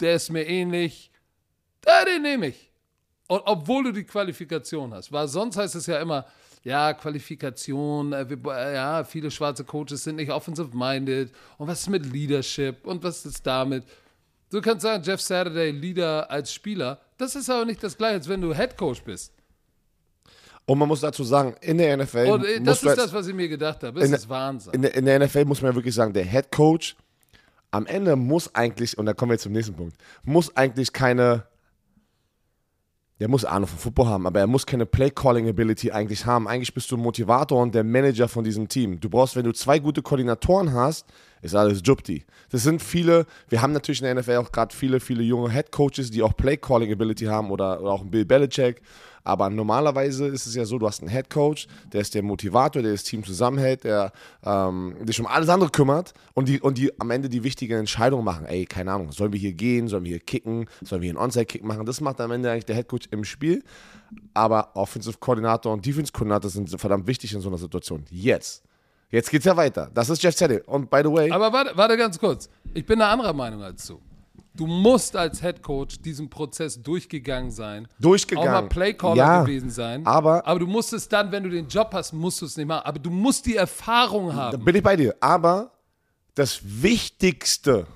[0.00, 1.10] der ist mir ähnlich,
[1.86, 2.72] ja, den nehme ich.
[3.26, 6.26] Und obwohl du die Qualifikation hast, weil sonst heißt es ja immer,
[6.64, 11.90] ja, Qualifikation, äh, wir, äh, ja, viele schwarze Coaches sind nicht offensive-minded und was ist
[11.90, 13.84] mit Leadership und was ist damit?
[14.50, 17.00] Du kannst sagen, Jeff Saturday Leader als Spieler.
[17.18, 19.32] Das ist aber nicht das gleiche, als wenn du Head Coach bist.
[20.66, 22.30] Und man muss dazu sagen, in der NFL.
[22.30, 24.00] Und äh, das ist das, was ich mir gedacht habe.
[24.00, 24.72] Das in, ist Wahnsinn.
[24.72, 26.96] In der, in der NFL muss man ja wirklich sagen, der Head Coach
[27.70, 31.44] am Ende muss eigentlich, und da kommen wir jetzt zum nächsten Punkt, muss eigentlich keine,
[33.20, 36.48] der muss Ahnung von Football haben, aber er muss keine Play-Calling-Ability eigentlich haben.
[36.48, 38.98] Eigentlich bist du ein Motivator und der Manager von diesem Team.
[38.98, 41.06] Du brauchst, wenn du zwei gute Koordinatoren hast,
[41.40, 42.24] ist alles Jupti.
[42.50, 45.70] Das sind viele, wir haben natürlich in der NFL auch gerade viele, viele junge Head
[45.70, 48.82] Coaches, die auch Play-Calling-Ability haben oder, oder auch Bill Belichick.
[49.24, 52.82] Aber normalerweise ist es ja so, du hast einen Head Coach, der ist der Motivator,
[52.82, 54.12] der das Team zusammenhält, der
[54.44, 58.24] ähm, sich um alles andere kümmert und die, und die am Ende die wichtigen Entscheidungen
[58.24, 58.44] machen.
[58.44, 61.24] Ey, keine Ahnung, sollen wir hier gehen, sollen wir hier kicken, sollen wir hier einen
[61.24, 61.86] Onside-Kick machen?
[61.86, 63.64] Das macht am Ende eigentlich der Head Coach im Spiel.
[64.34, 68.04] Aber Offensive Koordinator und Defense Koordinator sind verdammt wichtig in so einer Situation.
[68.10, 68.62] Jetzt.
[69.10, 69.90] Jetzt geht's ja weiter.
[69.94, 70.62] Das ist Jeff Saturday.
[70.66, 72.48] Und by the way, Aber warte, warte ganz kurz.
[72.74, 74.00] Ich bin eine anderer Meinung als du.
[74.56, 77.88] Du musst als Head Coach diesen Prozess durchgegangen sein.
[77.98, 78.48] Durchgegangen.
[78.48, 80.06] Auch mal Playcaller Ja, gewesen sein.
[80.06, 82.66] aber- aber du musst es dann, wenn du den Job hast, musst du es nicht
[82.66, 82.86] machen.
[82.86, 84.64] Aber du musst die Erfahrung da haben.
[84.64, 85.14] bin ich bei dir.
[85.18, 85.72] Aber
[86.36, 87.86] das Wichtigste,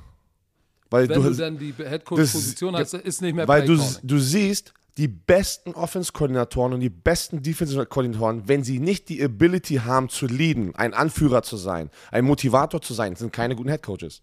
[0.91, 4.19] weil Wenn du, du dann die Head Coach-Position hast, ist nicht mehr weil du, du
[4.19, 10.27] siehst, die besten Offense-Koordinatoren und die besten Defensive-Koordinatoren, wenn sie nicht die Ability haben zu
[10.27, 14.21] leaden, ein Anführer zu sein, ein Motivator zu sein, sind keine guten Head-Coaches.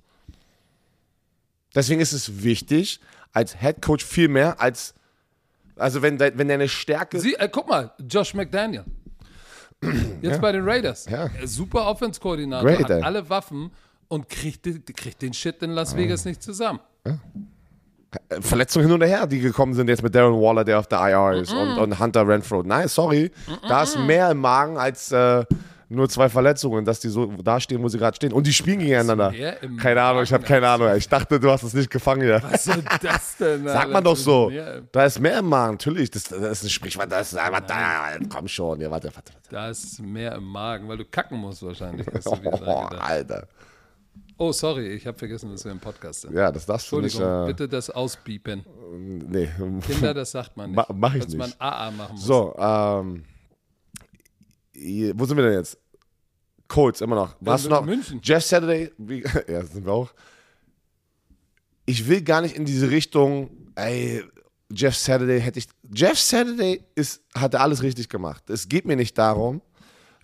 [1.75, 2.99] Deswegen ist es wichtig,
[3.33, 4.93] als Head-Coach viel mehr als,
[5.75, 8.85] also wenn, de- wenn deine Stärke Sie, äh, guck mal, Josh McDaniel.
[10.21, 11.05] Jetzt bei den Raiders.
[11.09, 11.25] Ja.
[11.25, 13.71] Äh, Super Offense-Koordinator, hat alle Waffen
[14.07, 14.63] und kriegt,
[14.95, 16.79] kriegt den Shit in Las Vegas nicht zusammen.
[18.39, 21.41] Verletzungen hin und her, die gekommen sind jetzt mit Darren Waller, der auf der IR
[21.41, 22.63] ist, und, und Hunter Renfro.
[22.63, 23.29] Nein, sorry,
[23.67, 25.43] da ist mehr im Magen als äh,
[25.87, 28.33] nur zwei Verletzungen, dass die so da stehen, wo sie gerade stehen.
[28.33, 29.33] Und die spielen gegeneinander.
[29.77, 30.93] Keine Ahnung, ich habe keine Ahnung.
[30.95, 32.41] Ich dachte, du hast es nicht gefangen hier.
[32.43, 33.63] Was soll das denn?
[33.65, 33.87] Sagt Alter?
[33.93, 34.49] man doch so.
[34.49, 36.09] Ja, Da ist mehr im Magen, natürlich.
[36.11, 37.11] Das, das ist ein Sprichwort.
[37.11, 38.17] Das ist einfach da.
[38.29, 38.81] Komm schon.
[38.81, 39.33] Ja, warte, warte.
[39.33, 39.49] warte.
[39.51, 42.07] Da ist mehr im Magen, weil du kacken musst wahrscheinlich.
[42.25, 42.87] Oh.
[42.99, 43.47] Alter.
[44.37, 46.33] oh, sorry, ich habe vergessen, dass wir im Podcast sind.
[46.35, 47.13] Ja, das darfst du nicht.
[47.15, 48.65] Entschuldigung, Äh, bitte das auspiepen.
[49.29, 49.49] nee.
[49.85, 50.77] Kinder, das sagt man nicht.
[50.77, 51.61] Ma- mach ich Falls man nicht.
[51.61, 52.23] AA machen muss.
[52.25, 53.23] So, ähm.
[55.15, 55.77] Wo sind wir denn jetzt?
[56.67, 57.35] Colts, immer noch.
[57.39, 57.85] Warst du noch?
[57.85, 58.19] München.
[58.23, 60.11] Jeff Saturday, wie, ja, sind wir auch.
[61.85, 64.23] Ich will gar nicht in diese Richtung, ey,
[64.71, 65.67] Jeff Saturday hätte ich.
[65.93, 68.49] Jeff Saturday ist, hatte alles richtig gemacht.
[68.49, 69.61] Es geht mir nicht darum.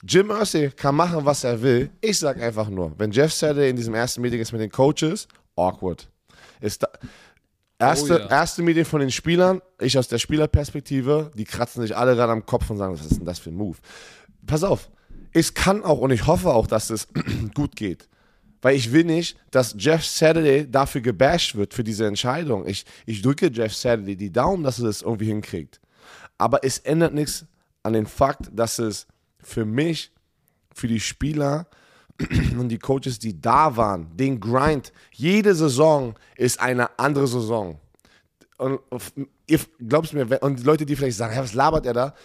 [0.03, 1.91] Jim Irsay kann machen, was er will.
[2.01, 5.27] Ich sag einfach nur, wenn Jeff Saturday in diesem ersten Meeting ist mit den Coaches,
[5.55, 6.09] awkward.
[6.59, 6.89] Ist da,
[7.77, 8.27] erste, Oh ja.
[8.27, 12.43] erste Meeting von den Spielern, ich aus der Spielerperspektive, die kratzen sich alle gerade am
[12.45, 13.77] Kopf und sagen, was ist denn das für ein Move?
[14.45, 14.89] Pass auf,
[15.33, 17.07] es kann auch und ich hoffe auch, dass es
[17.53, 18.07] gut geht.
[18.61, 22.67] Weil ich will nicht, dass Jeff Saturday dafür gebasht wird für diese Entscheidung.
[22.67, 25.79] Ich, ich drücke Jeff Saturday die Daumen, dass er das irgendwie hinkriegt.
[26.37, 27.45] Aber es ändert nichts
[27.81, 29.07] an den Fakt, dass es
[29.41, 30.11] für mich,
[30.73, 31.67] für die Spieler
[32.57, 37.79] und die Coaches, die da waren, den Grind, jede Saison ist eine andere Saison.
[38.57, 38.79] Und
[39.47, 42.15] ihr glaubst mir, und Leute, die vielleicht sagen, was labert er da?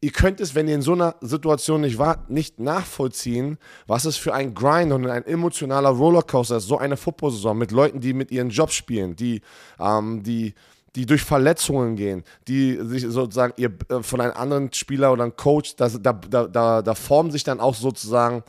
[0.00, 4.16] Ihr könnt es, wenn ihr in so einer Situation nicht wart, nicht nachvollziehen, was es
[4.16, 8.30] für ein Grind und ein emotionaler Rollercoaster ist, so eine Football-Saison mit Leuten, die mit
[8.30, 9.40] ihren Jobs spielen, die,
[9.80, 10.54] ähm, die,
[10.94, 15.36] die durch Verletzungen gehen, die sich sozusagen ihr, äh, von einem anderen Spieler oder einem
[15.36, 18.42] Coach, das, da, da, da, da formen sich dann auch sozusagen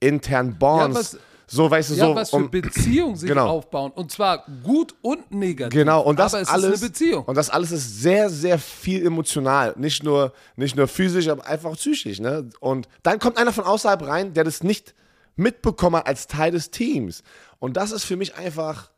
[0.00, 0.96] intern Bonds.
[0.98, 1.18] was-
[1.50, 2.14] so, weißt du, Ja, so.
[2.14, 3.48] was für um- Beziehungen sich Genau.
[3.48, 3.90] aufbauen.
[3.92, 5.72] Und zwar gut und negativ.
[5.78, 6.64] Genau, und das aber es alles.
[6.74, 7.24] ist eine Beziehung.
[7.24, 9.74] Und das alles ist sehr, sehr viel emotional.
[9.78, 12.20] Nicht nur, nicht nur physisch, aber einfach psychisch.
[12.20, 12.48] Ne?
[12.60, 14.94] Und dann kommt einer von außerhalb rein, der das nicht
[15.36, 17.22] mitbekommen hat als Teil des Teams.
[17.58, 18.90] Und das ist für mich einfach.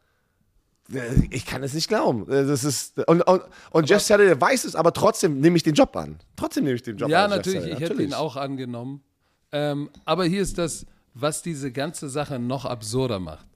[0.92, 2.28] äh, Ich kann es nicht glauben.
[2.30, 5.74] Äh, Das ist, und und, und Jeff Saturday weiß es, aber trotzdem nehme ich den
[5.74, 6.18] Job an.
[6.36, 7.30] Trotzdem nehme ich den Job ja, an.
[7.30, 9.02] Jeff natürlich, ich hätte ihn auch angenommen.
[9.52, 13.46] Ähm, aber hier ist das, was diese ganze Sache noch absurder macht.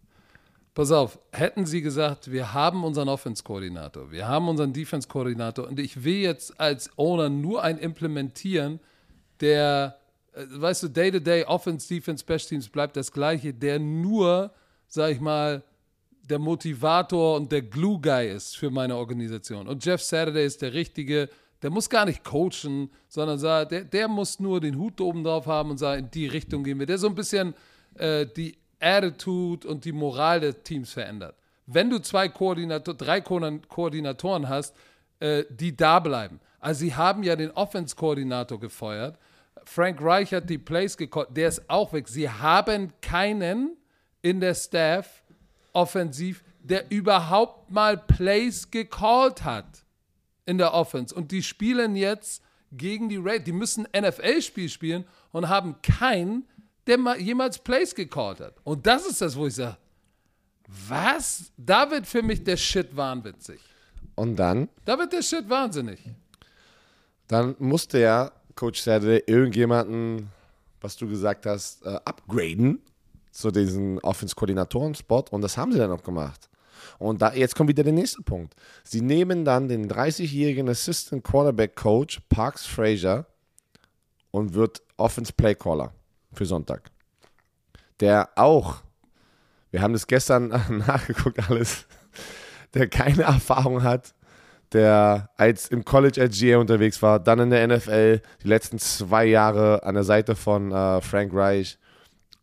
[0.74, 6.02] Pass auf, hätten sie gesagt, wir haben unseren Offense-Koordinator, wir haben unseren Defense-Koordinator und ich
[6.02, 8.80] will jetzt als Owner nur einen implementieren,
[9.40, 9.98] der,
[10.32, 14.52] äh, weißt du, Day-to-Day, Offense, Defense, Special Teams bleibt das gleiche, der nur,
[14.88, 15.62] sag ich mal,
[16.28, 19.68] der Motivator und der Glue-Guy ist für meine Organisation.
[19.68, 21.28] Und Jeff Saturday ist der Richtige,
[21.64, 25.70] der muss gar nicht coachen, sondern der, der muss nur den Hut oben drauf haben
[25.70, 26.84] und sagen, in die Richtung gehen wir.
[26.84, 27.54] Der so ein bisschen
[27.94, 31.34] äh, die Attitude und die Moral des Teams verändert.
[31.64, 34.76] Wenn du zwei Koordinator, drei Ko Koordinatoren hast,
[35.20, 36.38] äh, die da bleiben.
[36.60, 39.18] Also sie haben ja den Offense-Koordinator gefeuert.
[39.64, 42.08] Frank Reich hat die Plays gekocht, der ist auch weg.
[42.08, 43.78] Sie haben keinen
[44.20, 45.22] in der Staff
[45.72, 49.83] offensiv, der überhaupt mal Plays gecallt hat
[50.46, 51.14] in der Offense.
[51.14, 53.44] Und die spielen jetzt gegen die Raiders.
[53.44, 56.46] Die müssen NFL-Spiel spielen und haben keinen,
[56.86, 58.54] der mal jemals Plays gecallt hat.
[58.64, 59.76] Und das ist das, wo ich sage,
[60.88, 61.52] was?
[61.56, 63.60] Da wird für mich der Shit wahnwitzig.
[64.14, 64.68] Und dann?
[64.84, 66.00] Da wird der Shit wahnsinnig.
[67.28, 70.30] Dann musste ja Coach Saturday irgendjemanden,
[70.80, 72.80] was du gesagt hast, äh, upgraden
[73.30, 75.24] zu diesem Offense-Koordinatoren-Spot.
[75.30, 76.48] Und das haben sie dann auch gemacht.
[76.98, 78.54] Und da, jetzt kommt wieder der nächste Punkt.
[78.82, 83.26] Sie nehmen dann den 30-jährigen Assistant Quarterback Coach Parks Frazier
[84.30, 85.92] und wird Offense Play Caller
[86.32, 86.90] für Sonntag.
[88.00, 88.82] Der auch,
[89.70, 90.48] wir haben das gestern
[90.86, 91.86] nachgeguckt alles,
[92.74, 94.14] der keine Erfahrung hat,
[94.72, 99.24] der als im College als GA unterwegs war, dann in der NFL, die letzten zwei
[99.24, 101.78] Jahre an der Seite von äh, Frank Reich.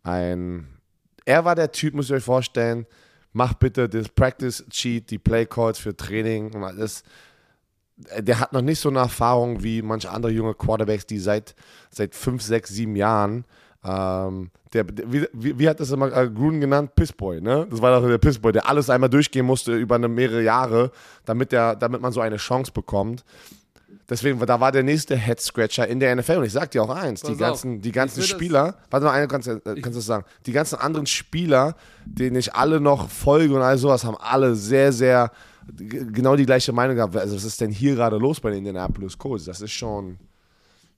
[0.03, 0.67] Ein,
[1.25, 2.87] er war der Typ, muss ich euch vorstellen,
[3.33, 7.03] mach bitte das Practice Cheat, die Play Calls für Training und alles.
[8.17, 11.55] Der hat noch nicht so eine Erfahrung wie manche andere junge Quarterbacks, die seit,
[11.91, 13.45] seit fünf, sechs, sieben Jahren
[13.83, 16.95] ähm, der, wie, wie, hat das immer äh, Gruden genannt?
[16.95, 17.67] Pissboy, ne?
[17.69, 20.91] Das war doch der Pissboy, der alles einmal durchgehen musste über eine mehrere Jahre,
[21.25, 23.25] damit, der, damit man so eine Chance bekommt.
[24.09, 26.37] Deswegen, da war der nächste Head-Scratcher in der NFL.
[26.37, 29.47] Und ich sag dir auch eins, die ganzen, die ganzen Spieler, warte mal, eine kannst,
[29.47, 31.75] äh, kannst du sagen, die ganzen anderen Spieler,
[32.05, 35.31] denen ich alle noch folge und all sowas, haben alle sehr, sehr
[35.77, 37.15] genau die gleiche Meinung gehabt.
[37.15, 39.45] Also, was ist denn hier gerade los bei den Indianapolis Colts?
[39.45, 40.17] Das ist schon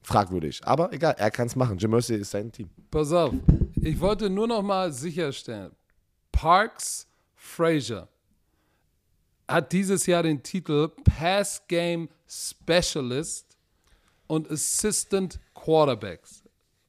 [0.01, 0.62] fragwürdig.
[0.63, 1.77] Aber egal, er kann es machen.
[1.77, 2.69] Jim Mercy ist sein Team.
[2.91, 3.34] Pass auf,
[3.82, 5.71] ich wollte nur noch mal sicherstellen,
[6.32, 8.08] Parks Frazier
[9.47, 13.58] hat dieses Jahr den Titel Pass Game Specialist
[14.27, 16.43] und Assistant Quarterbacks.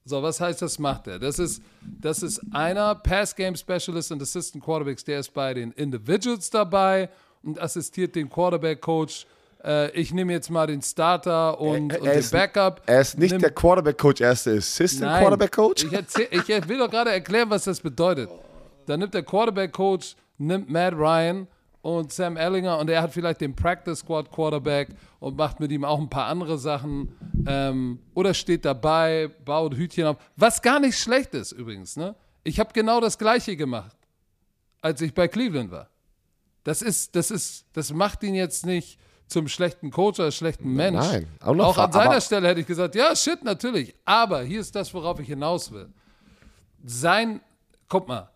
[0.05, 1.17] So, was heißt das macht er?
[1.17, 5.71] Das ist, das ist einer Pass Game Specialist und Assistant Quarterbacks, der ist bei den
[5.71, 7.09] Individuals dabei
[7.43, 9.25] und assistiert den Quarterback Coach
[9.65, 12.81] äh, ich nehme jetzt mal den Starter und, er, er und den Backup.
[12.85, 15.85] Er ist nicht Nimm, der Quarterback-Coach, er ist der Assistant Quarterback-Coach.
[15.85, 18.29] Ich, ich will doch gerade erklären, was das bedeutet.
[18.85, 21.47] Dann nimmt der Quarterback-Coach, nimmt Matt Ryan
[21.85, 25.85] und Sam Ellinger und er hat vielleicht den Practice Squad Quarterback und macht mit ihm
[25.85, 30.97] auch ein paar andere Sachen ähm, oder steht dabei, baut Hütchen auf, was gar nicht
[30.97, 31.95] schlecht ist übrigens.
[31.95, 32.15] Ne?
[32.43, 33.95] Ich habe genau das Gleiche gemacht,
[34.81, 35.91] als ich bei Cleveland war.
[36.63, 41.05] Das ist, das ist, das macht ihn jetzt nicht zum schlechten Coach oder schlechten Mensch.
[41.05, 43.93] Nein, auch, auch an seiner Stelle hätte ich gesagt, ja, shit, natürlich.
[44.05, 45.89] Aber hier ist das, worauf ich hinaus will.
[46.83, 47.41] Sein,
[47.87, 48.31] guck mal,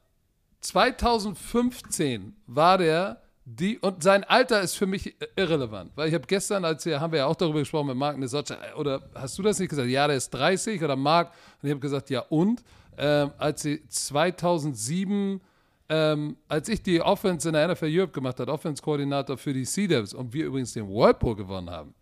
[0.59, 6.65] 2015 war der die, und sein Alter ist für mich irrelevant, weil ich habe gestern,
[6.65, 9.59] als wir, haben wir ja auch darüber gesprochen mit Marc Nesocca, oder hast du das
[9.59, 9.89] nicht gesagt?
[9.89, 11.31] Ja, der ist 30 oder Marc,
[11.62, 12.63] und ich habe gesagt, ja und?
[12.97, 15.41] Ähm, als sie 2007
[15.89, 19.88] ähm, als ich die Offense in der NFL Europe gemacht habe, Offense-Koordinator für die Sea
[19.88, 21.95] Devils und wir übrigens den Whirlpool gewonnen haben,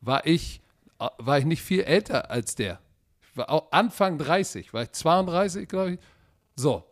[0.00, 0.60] war ich,
[0.98, 2.80] äh, war ich nicht viel älter als der.
[3.22, 5.98] Ich war auch Anfang 30, war ich 32, glaube ich.
[6.56, 6.84] So.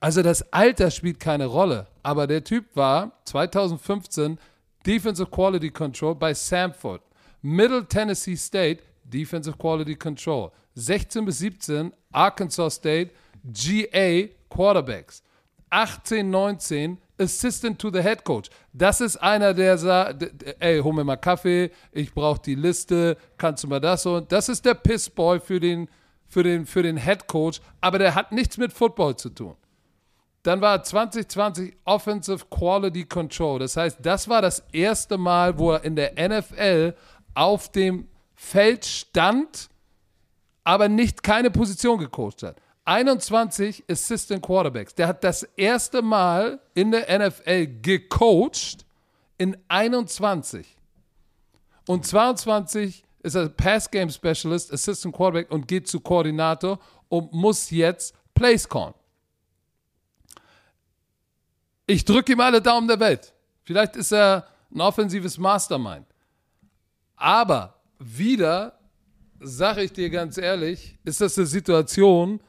[0.00, 4.38] Also das Alter spielt keine Rolle, aber der Typ war 2015
[4.86, 7.02] Defensive Quality Control bei Samford.
[7.42, 10.50] Middle Tennessee State Defensive Quality Control.
[10.74, 13.10] 16 bis 17 Arkansas State
[13.44, 15.22] GA Quarterbacks.
[15.70, 18.50] 18, 19 Assistant to the Head Coach.
[18.72, 20.30] Das ist einer, der sagt,
[20.60, 24.20] ey, hol mir mal Kaffee, ich brauche die Liste, kannst du mal das so.
[24.20, 25.88] Das ist der Pissboy für den,
[26.28, 29.56] für, den, für den Head Coach, aber der hat nichts mit Football zu tun.
[30.46, 33.58] Dann war 2020 Offensive Quality Control.
[33.58, 36.94] Das heißt, das war das erste Mal, wo er in der NFL
[37.34, 38.06] auf dem
[38.36, 39.68] Feld stand,
[40.62, 42.60] aber nicht keine Position gecoacht hat.
[42.84, 44.94] 21 Assistant Quarterbacks.
[44.94, 48.86] Der hat das erste Mal in der NFL gecoacht
[49.38, 50.76] in 21.
[51.88, 56.78] Und 22 ist er Pass Game Specialist, Assistant Quarterback und geht zu Koordinator
[57.08, 58.94] und muss jetzt Plays callen.
[61.86, 63.32] Ich drücke ihm alle Daumen der Welt.
[63.64, 66.06] Vielleicht ist er ein offensives Mastermind.
[67.16, 68.78] Aber wieder,
[69.40, 72.40] sage ich dir ganz ehrlich, ist das eine Situation,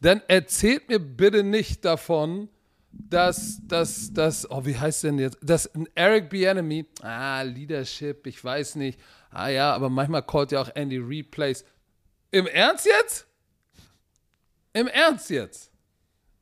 [0.00, 2.48] dann erzählt mir bitte nicht davon,
[2.90, 8.42] dass, dass, dass, oh, wie heißt denn jetzt, dass ein Eric Bienemy, ah, Leadership, ich
[8.42, 8.98] weiß nicht,
[9.30, 11.64] ah ja, aber manchmal callt ja auch Andy Replays.
[12.30, 13.26] Im Ernst jetzt?
[14.72, 15.70] Im Ernst jetzt?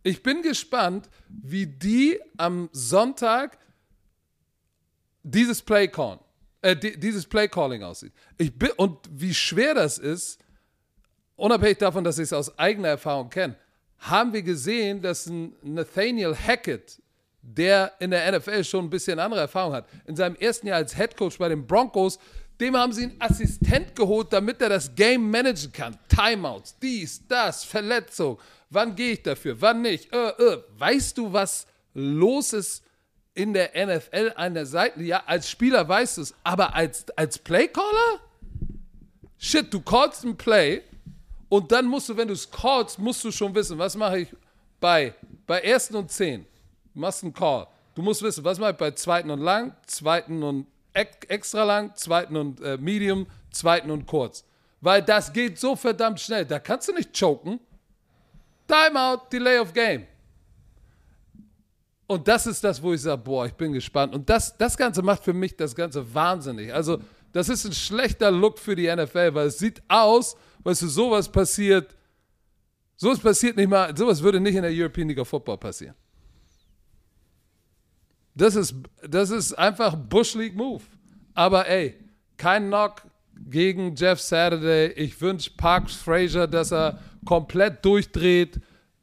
[0.04, 3.58] Ich bin gespannt, wie die am Sonntag
[5.22, 6.20] dieses Play callen,
[6.60, 8.12] äh, dieses Play Calling aussieht.
[8.38, 10.38] Ich bin, und wie schwer das ist,
[11.36, 13.56] unabhängig davon, dass ich es aus eigener Erfahrung kenne,
[13.98, 17.00] haben wir gesehen, dass ein Nathaniel Hackett
[17.46, 19.86] der in der NFL schon ein bisschen andere Erfahrung hat.
[20.06, 22.18] In seinem ersten Jahr als Head Coach bei den Broncos,
[22.60, 25.98] dem haben sie einen Assistent geholt, damit er das Game managen kann.
[26.08, 28.38] Timeouts, dies, das, Verletzung.
[28.74, 29.60] Wann gehe ich dafür?
[29.60, 30.12] Wann nicht?
[30.12, 30.62] Äh, äh.
[30.76, 32.84] Weißt du, was los ist
[33.34, 35.02] in der NFL an der Seite?
[35.02, 38.20] Ja, als Spieler weißt du es, aber als, als Playcaller?
[39.38, 40.82] Shit, du callst ein Play
[41.48, 44.28] und dann musst du, wenn du es callst, musst du schon wissen, was mache ich
[44.80, 45.14] bei,
[45.46, 46.44] bei ersten und zehn.
[46.94, 47.66] Du machst einen Call.
[47.94, 52.36] Du musst wissen, was mache ich bei zweiten und lang, zweiten und extra lang, zweiten
[52.36, 54.44] und äh, medium, zweiten und kurz.
[54.80, 56.44] Weil das geht so verdammt schnell.
[56.44, 57.60] Da kannst du nicht choken.
[58.66, 60.06] Timeout, Delay of Game.
[62.06, 64.14] Und das ist das, wo ich sage, boah, ich bin gespannt.
[64.14, 66.72] Und das, das Ganze macht für mich das Ganze wahnsinnig.
[66.72, 66.98] Also,
[67.32, 71.30] das ist ein schlechter Look für die NFL, weil es sieht aus, weißt du, sowas
[71.30, 71.96] passiert,
[72.96, 75.94] sowas passiert nicht mal, sowas würde nicht in der European League of Football passieren.
[78.34, 78.74] Das ist,
[79.08, 80.82] das ist einfach Bush League Move.
[81.34, 81.98] Aber ey,
[82.36, 83.02] kein Knock
[83.36, 84.92] gegen Jeff Saturday.
[84.92, 88.60] Ich wünsche Parks Frazier, dass er komplett durchdreht,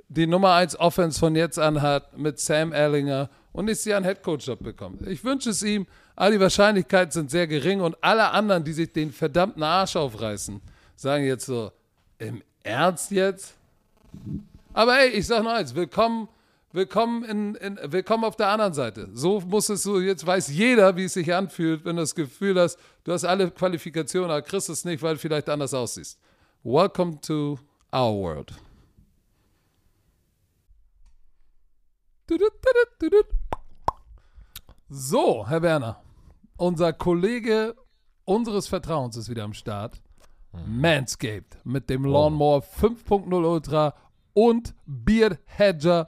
[0.09, 4.05] die Nummer 1 Offense von jetzt an hat mit Sam Ellinger und nicht sie einen
[4.05, 5.07] Headcoach-Job bekommt.
[5.07, 5.87] Ich wünsche es ihm.
[6.15, 10.61] All die Wahrscheinlichkeiten sind sehr gering und alle anderen, die sich den verdammten Arsch aufreißen,
[10.95, 11.71] sagen jetzt so,
[12.19, 13.55] im Ernst jetzt?
[14.73, 16.27] Aber ey, ich sag noch eins, willkommen
[16.73, 19.09] willkommen, in, in, willkommen auf der anderen Seite.
[19.13, 22.59] So muss es so, jetzt weiß jeder, wie es sich anfühlt, wenn du das Gefühl
[22.59, 26.17] hast, du hast alle Qualifikationen, aber kriegst es nicht, weil du vielleicht anders aussiehst.
[26.63, 27.59] Welcome to
[27.93, 28.53] our world.
[34.89, 36.01] So, Herr Werner,
[36.57, 37.75] unser Kollege
[38.25, 40.01] unseres Vertrauens ist wieder am Start.
[40.67, 43.93] Manscaped mit dem Lawnmower 5.0 Ultra
[44.33, 46.07] und Beard Hedger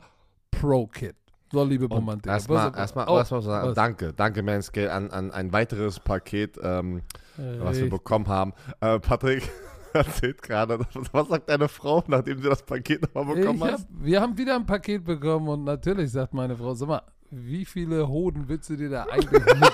[0.51, 1.15] Pro Kit.
[1.51, 2.31] So, liebe Romantik.
[2.31, 7.03] Erstmal, erstmal, oh, erstmal sagen, danke, danke Manscale an, an ein weiteres Paket, ähm,
[7.37, 8.53] was wir bekommen haben.
[8.81, 9.49] Äh, Patrick
[9.93, 10.79] erzählt gerade,
[11.11, 13.85] was sagt deine Frau, nachdem sie das Paket nochmal bekommen hat?
[13.89, 18.07] Wir haben wieder ein Paket bekommen und natürlich sagt meine Frau, sag mal, wie viele
[18.07, 19.73] Hoden willst du dir da eigentlich mit?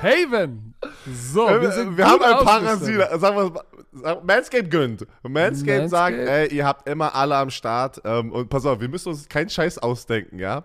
[0.00, 0.74] Shaven!
[1.06, 3.20] So, wir, sind wir haben ein Parasit.
[3.20, 5.06] Sagen wir Manscaped gönnt.
[5.22, 8.00] Manscaped, Manscaped sagt, ey, ihr habt immer alle am Start.
[8.04, 10.64] Ähm, und pass auf, wir müssen uns keinen Scheiß ausdenken, ja?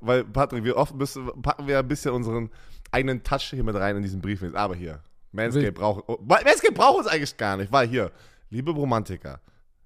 [0.00, 2.50] Weil, Patrick, wir oft müssen, packen wir ein bisschen unseren
[2.92, 4.42] eigenen Touch hier mit rein in diesen Brief.
[4.54, 5.00] Aber hier,
[5.32, 8.10] Manscaped braucht, oh, Manscaped braucht uns eigentlich gar nicht, weil hier,
[8.50, 9.40] liebe Romantiker,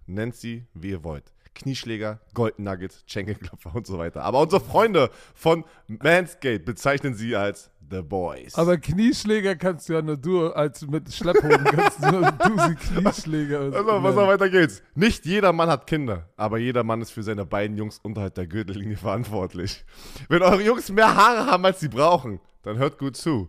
[0.07, 1.33] nennt sie, wie ihr wollt.
[1.55, 4.23] Knieschläger, Golden Nuggets, Schenkelklopfer und so weiter.
[4.23, 8.55] Aber unsere Freunde von Manscaped bezeichnen sie als The Boys.
[8.57, 12.75] Aber Knieschläger kannst du ja nur du als mit Schlepphoden kannst du nur du sie
[12.75, 13.61] Knieschläger.
[13.75, 14.83] Also, was noch weiter geht's.
[14.95, 18.47] Nicht jeder Mann hat Kinder, aber jeder Mann ist für seine beiden Jungs unterhalb der
[18.47, 19.85] Gürtellinie verantwortlich.
[20.29, 23.49] Wenn eure Jungs mehr Haare haben, als sie brauchen, dann hört gut zu.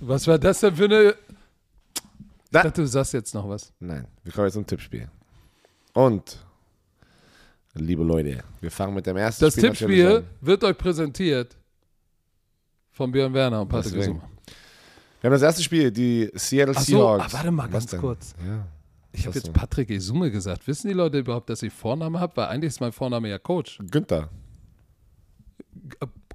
[0.00, 1.14] Was war das denn für eine.
[2.50, 3.72] Da- Ich dachte, du sagst jetzt noch was.
[3.78, 5.08] Nein, wir kommen jetzt zum Tippspiel.
[5.92, 6.38] Und,
[7.74, 11.56] liebe Leute, wir fangen mit dem ersten Das Spiel natürlich Tippspiel wird euch präsentiert
[12.90, 14.20] von Björn Werner und Patrick Deswegen.
[15.20, 17.24] Wir haben das erste Spiel, die Seattle Ach so, Seahawks.
[17.26, 18.34] ah, warte mal ganz kurz.
[18.46, 18.66] Ja.
[19.12, 19.52] Ich habe jetzt denn?
[19.52, 20.66] Patrick Esume gesagt.
[20.66, 22.36] Wissen die Leute überhaupt, dass ich Vorname habe?
[22.36, 23.78] Weil eigentlich ist mein Vorname ja Coach.
[23.90, 24.30] Günther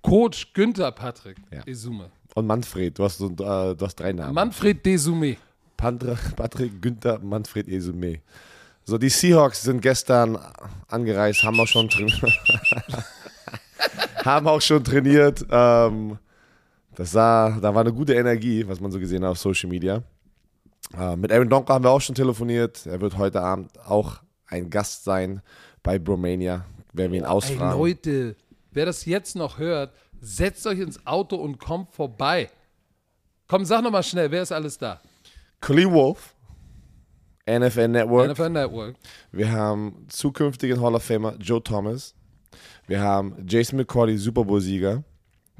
[0.01, 1.63] Coach Günther Patrick Ja.
[1.66, 2.11] Esume.
[2.36, 3.00] Und Manfred.
[3.00, 4.36] Du hast, so, äh, du hast drei Namen.
[4.36, 5.38] Manfred Desume.
[5.78, 8.20] Pandra, Patrick, Günther, Manfred Esume.
[8.84, 10.38] So, die Seahawks sind gestern
[10.88, 12.22] angereist, haben auch schon trainiert.
[14.26, 15.44] haben auch schon trainiert.
[15.50, 16.18] Ähm,
[16.96, 20.04] das sah, da war eine gute Energie, was man so gesehen hat auf Social Media.
[20.98, 22.86] Äh, mit Aaron Donker haben wir auch schon telefoniert.
[22.86, 25.42] Er wird heute Abend auch ein Gast sein
[25.82, 26.66] bei Bromania.
[26.94, 27.80] Werden wir ihn Ey, ausfragen.
[27.80, 28.36] Leute,
[28.72, 29.94] wer das jetzt noch hört,
[30.26, 32.49] setzt euch ins Auto und kommt vorbei.
[33.47, 34.99] Komm, sag noch mal schnell, wer ist alles da?
[35.61, 36.36] Khalil Wolf,
[37.47, 38.32] NFL Network.
[38.32, 38.95] NFL Network.
[39.32, 42.15] Wir haben zukünftigen Hall of Famer Joe Thomas.
[42.88, 45.03] Wir haben Jason McCordy, Super Bowl-Sieger.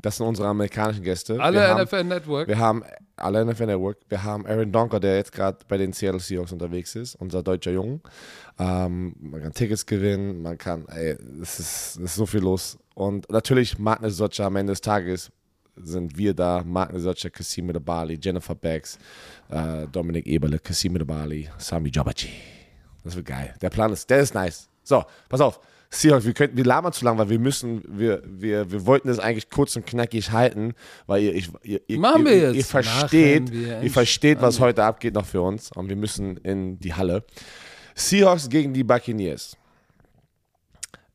[0.02, 1.40] Das sind unsere amerikanischen Gäste.
[1.42, 2.48] Alle wir haben, NFL Network.
[2.48, 2.84] Wir haben
[3.16, 3.98] alle NFL Network.
[4.10, 7.72] Wir haben Aaron Donker, der jetzt gerade bei den Seattle Seahawks unterwegs ist, unser deutscher
[7.72, 8.02] Junge.
[8.60, 12.78] Ähm, man kann Tickets gewinnen, man kann, ey, es ist, es ist so viel los.
[12.96, 15.32] Und natürlich Magnus Socha am Ende des Tages
[15.76, 16.64] sind wir da.
[16.66, 18.98] Magnus Socha, Kasim Bali, Jennifer Becks,
[19.50, 22.30] äh, Dominik Eberle, Kasim Bali, Sami Jobachi.
[23.04, 23.54] Das wird geil.
[23.62, 24.70] Der Plan ist, der ist nice.
[24.84, 25.60] So, pass auf.
[25.90, 29.20] Seahawks, wir, könnten, wir labern zu lang, weil wir müssen, wir, wir, wir wollten das
[29.20, 30.74] eigentlich kurz und knackig halten,
[31.06, 35.26] weil ihr, ich, ihr, ihr, Machen ihr, ihr, versteht, ihr versteht, was heute abgeht noch
[35.26, 37.24] für uns und wir müssen in die Halle.
[37.94, 39.56] Seahawks gegen die Buccaneers.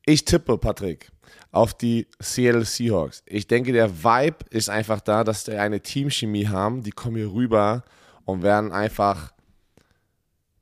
[0.07, 1.11] Ich tippe, Patrick,
[1.53, 3.22] auf die Seattle Seahawks.
[3.26, 6.82] Ich denke, der Vibe ist einfach da, dass die eine Teamchemie haben.
[6.82, 7.82] Die kommen hier rüber
[8.24, 9.32] und werden einfach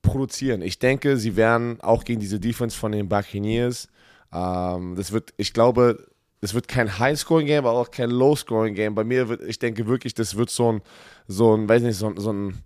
[0.03, 0.63] produzieren.
[0.63, 3.89] Ich denke, sie werden auch gegen diese Defense von den Buccaneers.
[4.33, 6.07] Ähm, das wird, ich glaube,
[6.41, 8.95] es wird kein High-Scoring-Game, aber auch kein Low-Scoring-Game.
[8.95, 10.83] Bei mir wird, ich denke wirklich, das wird so ein,
[11.27, 12.63] so ein, weiß nicht, so ein, so ein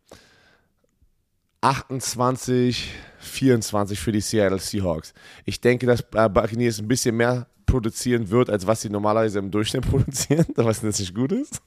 [1.63, 5.15] 28, 24 für die Seattle Seahawks.
[5.45, 9.51] Ich denke, dass äh, Buccaneers ein bisschen mehr produzieren wird, als was sie normalerweise im
[9.51, 11.61] Durchschnitt produzieren, was nicht gut ist.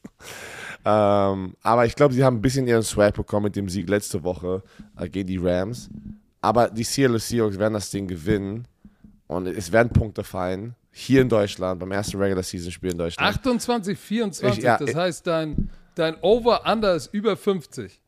[0.86, 4.24] Ähm, aber ich glaube, sie haben ein bisschen ihren Swag bekommen mit dem Sieg letzte
[4.24, 4.62] Woche
[4.98, 5.90] äh, gegen die Rams.
[6.42, 8.68] Aber die Seattle Seahawks werden das Ding gewinnen
[9.28, 10.76] und es werden Punkte fallen.
[10.92, 13.28] Hier in Deutschland, beim ersten Regular Season Spiel in Deutschland.
[13.36, 14.58] 28, 24.
[14.60, 18.00] Ich- ja, das ich- heißt, dein, dein Over-Under ist über 50.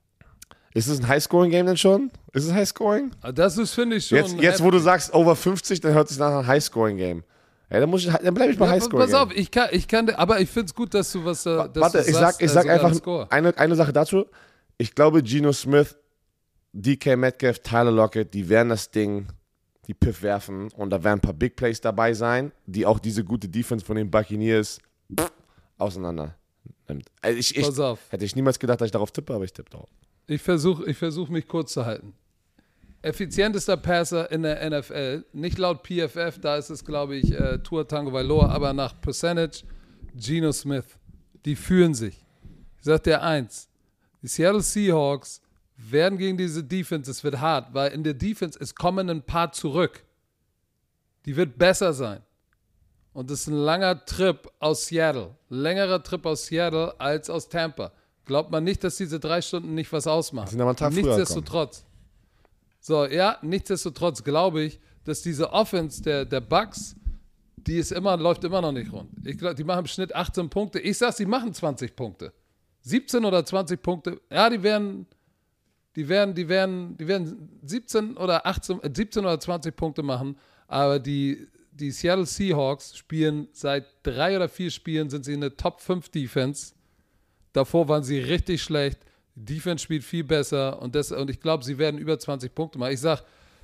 [0.74, 2.12] Ist es ein High-Scoring-Game denn schon?
[2.34, 3.10] Ist es High-Scoring?
[3.34, 4.20] Das ist, finde ich, schon.
[4.20, 7.24] Jetzt, jetzt, wo du sagst over 50, dann hört sich nach einem High-Scoring-Game.
[7.70, 9.06] Ja, dann, muss ich, dann bleibe ich bei Ja, High-Scoring.
[9.06, 11.46] pass auf, ich kann, ich kann, aber ich finde es gut, dass du was.
[11.46, 14.26] äh, Dass Warte, ich sagst, sag, ich äh, sag einfach eine, eine Sache dazu.
[14.78, 15.98] Ich glaube, Geno Smith,
[16.72, 19.28] DK Metcalf, Tyler Lockett, die werden das Ding,
[19.88, 23.24] die Piff werfen und da werden ein paar Big Plays dabei sein, die auch diese
[23.24, 24.80] gute Defense von den Buccaneers
[25.18, 25.32] pff,
[25.78, 26.36] auseinander
[26.88, 27.10] nimmt.
[27.22, 28.00] Also ich, ich, Pass auf.
[28.10, 29.90] hätte ich niemals gedacht, dass ich darauf tippe, aber ich tippe drauf.
[30.28, 32.14] Ich versuche ich versuch mich kurz zu halten.
[33.02, 37.84] Effizientester Passer in der NFL, nicht laut PFF, da ist es, glaube ich, äh, Tua
[37.84, 39.64] Tango Valoa, aber nach Percentage
[40.16, 40.86] Geno Smith.
[41.46, 42.26] Die führen sich.
[42.80, 43.70] Ich sag dir eins:
[44.22, 45.42] Die Seattle Seahawks
[45.78, 49.52] werden gegen diese Defense, es wird hart, weil in der Defense, es kommen ein paar
[49.52, 50.04] zurück.
[51.26, 52.22] Die wird besser sein.
[53.14, 55.36] Und es ist ein langer Trip aus Seattle.
[55.50, 57.92] Längerer Trip aus Seattle als aus Tampa.
[58.26, 60.56] Glaubt man nicht, dass diese drei Stunden nicht was ausmachen.
[60.92, 61.86] Nichtsdestotrotz.
[62.88, 66.96] So, ja, nichtsdestotrotz glaube ich, dass diese Offense der, der Bucks,
[67.58, 69.10] die ist immer, läuft immer noch nicht rund.
[69.26, 70.80] Ich glaube, die machen im Schnitt 18 Punkte.
[70.80, 72.32] Ich sag, sie machen 20 Punkte.
[72.84, 74.22] 17 oder 20 Punkte.
[74.32, 75.06] Ja, die werden,
[75.98, 80.38] die werden, die werden, die werden 17 oder 18, äh, 17 oder 20 Punkte machen,
[80.70, 85.58] aber die, die Seattle Seahawks spielen seit drei oder vier Spielen sind sie in der
[85.58, 86.74] Top 5 Defense.
[87.52, 89.00] Davor waren sie richtig schlecht.
[89.40, 92.80] Die Defense spielt viel besser und, das, und ich glaube, sie werden über 20 Punkte
[92.80, 92.94] machen.
[92.94, 93.22] Ich sage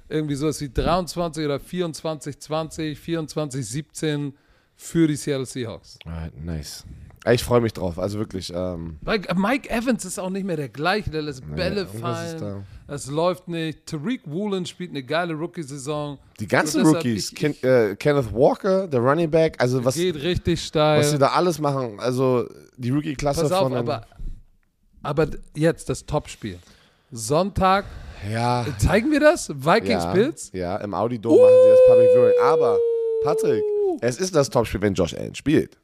[0.08, 4.34] irgendwie so, es wie 23 oder 24, 20, 24, 17
[4.76, 5.98] für die Seattle Seahawks.
[6.06, 6.84] Alright, nice.
[7.32, 8.52] Ich freue mich drauf, also wirklich.
[8.54, 12.40] Ähm, Mike, Mike Evans ist auch nicht mehr der gleiche, der lässt Bälle irgendwas ist
[12.42, 12.66] fallen.
[12.88, 13.86] Es läuft nicht.
[13.86, 16.20] Tariq Woolen spielt eine geile Rookie-Saison.
[16.40, 20.16] die ganzen So, Rookies, ich- Ken, äh, Kenneth Walker, der Running Back, also was, Geht
[20.22, 21.00] richtig steil.
[21.00, 22.46] was sie da alles machen, also
[22.76, 23.74] die Rookie-Klasse von.
[23.74, 24.06] aber,
[25.04, 26.58] aber jetzt das Topspiel.
[27.12, 27.86] Sonntag,
[28.32, 29.50] ja, zeigen wir das?
[29.50, 30.50] Vikings ja, Bills?
[30.54, 32.34] ja, im Audi Dome machen sie das Public Viewing.
[32.42, 32.80] Aber,
[33.24, 33.64] Patrick,
[34.02, 35.78] es ist das Topspiel, wenn Josh Allen spielt.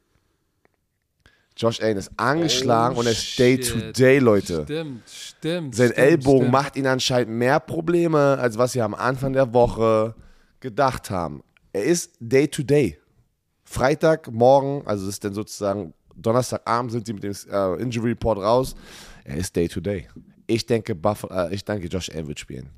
[1.56, 3.38] Josh Allen ist angeschlagen Oh, und er ist shit.
[3.38, 4.62] Day-to-Day, Leute.
[4.64, 5.74] Stimmt, stimmt.
[5.74, 6.52] Sein stimmt, Ellbogen stimmt.
[6.52, 10.14] macht ihn anscheinend mehr Probleme, als was sie am Anfang der Woche
[10.60, 11.42] gedacht haben.
[11.72, 12.98] Er ist Day-to-Day.
[13.64, 18.74] Freitagmorgen, also ist dann sozusagen Donnerstagabend, sind sie mit dem äh, Injury Report raus.
[19.30, 20.08] Er ist Day-to-Day.
[20.46, 22.70] Ich denke, Buff äh, ich denke, Josh Allen wird spielen.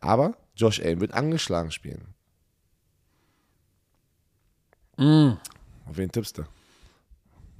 [0.00, 2.02] Aber Josh Allen wird angeschlagen spielen.
[4.96, 6.42] Auf wen tippst du?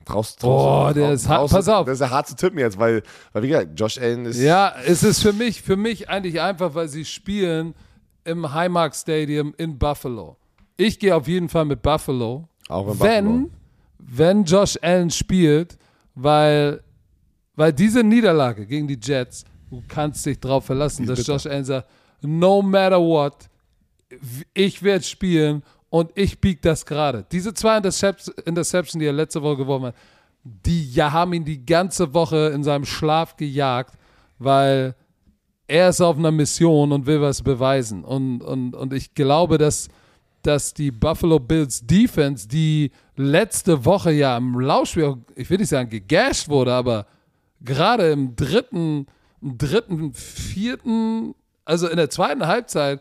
[0.05, 1.51] Traust, traust, Oh, der traust- ist hart.
[1.51, 1.87] Pass auf.
[1.87, 4.39] Das ist ja hart zu tippen jetzt, weil, weil wie gesagt, Josh Allen ist.
[4.41, 7.75] Ja, es ist für mich, für mich eigentlich einfach, weil sie spielen
[8.25, 10.37] im Highmark Stadium in Buffalo.
[10.77, 12.49] Ich gehe auf jeden Fall mit Buffalo.
[12.69, 13.51] Auch in wenn, Buffalo.
[13.99, 15.79] wenn Josh Allen spielt,
[16.15, 16.83] weil,
[17.57, 21.27] weil diese Niederlage gegen die Jets, du kannst dich darauf verlassen, dass.
[21.27, 21.89] Josh Allen sagt,
[22.23, 23.49] no matter what,
[24.53, 27.25] ich werde spielen und ich bieg das gerade.
[27.31, 29.95] Diese zwei Intercept- Interceptions, die er letzte Woche geworfen hat,
[30.45, 33.95] die haben ihn die ganze Woche in seinem Schlaf gejagt,
[34.39, 34.95] weil
[35.67, 38.05] er ist auf einer Mission und will was beweisen.
[38.05, 39.89] Und, und, und ich glaube, dass,
[40.43, 45.89] dass die Buffalo Bills Defense, die letzte Woche ja im Laufspiel, ich will nicht sagen
[45.89, 47.07] gegasht wurde, aber
[47.65, 49.07] gerade im dritten,
[49.41, 51.35] dritten, vierten,
[51.65, 53.01] also in der zweiten Halbzeit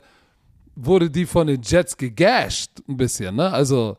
[0.75, 3.51] wurde die von den Jets gegasht ein bisschen, ne?
[3.51, 3.97] Also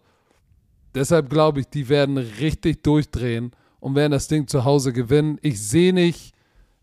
[0.94, 5.38] deshalb glaube ich, die werden richtig durchdrehen und werden das Ding zu Hause gewinnen.
[5.42, 6.34] Ich sehe nicht,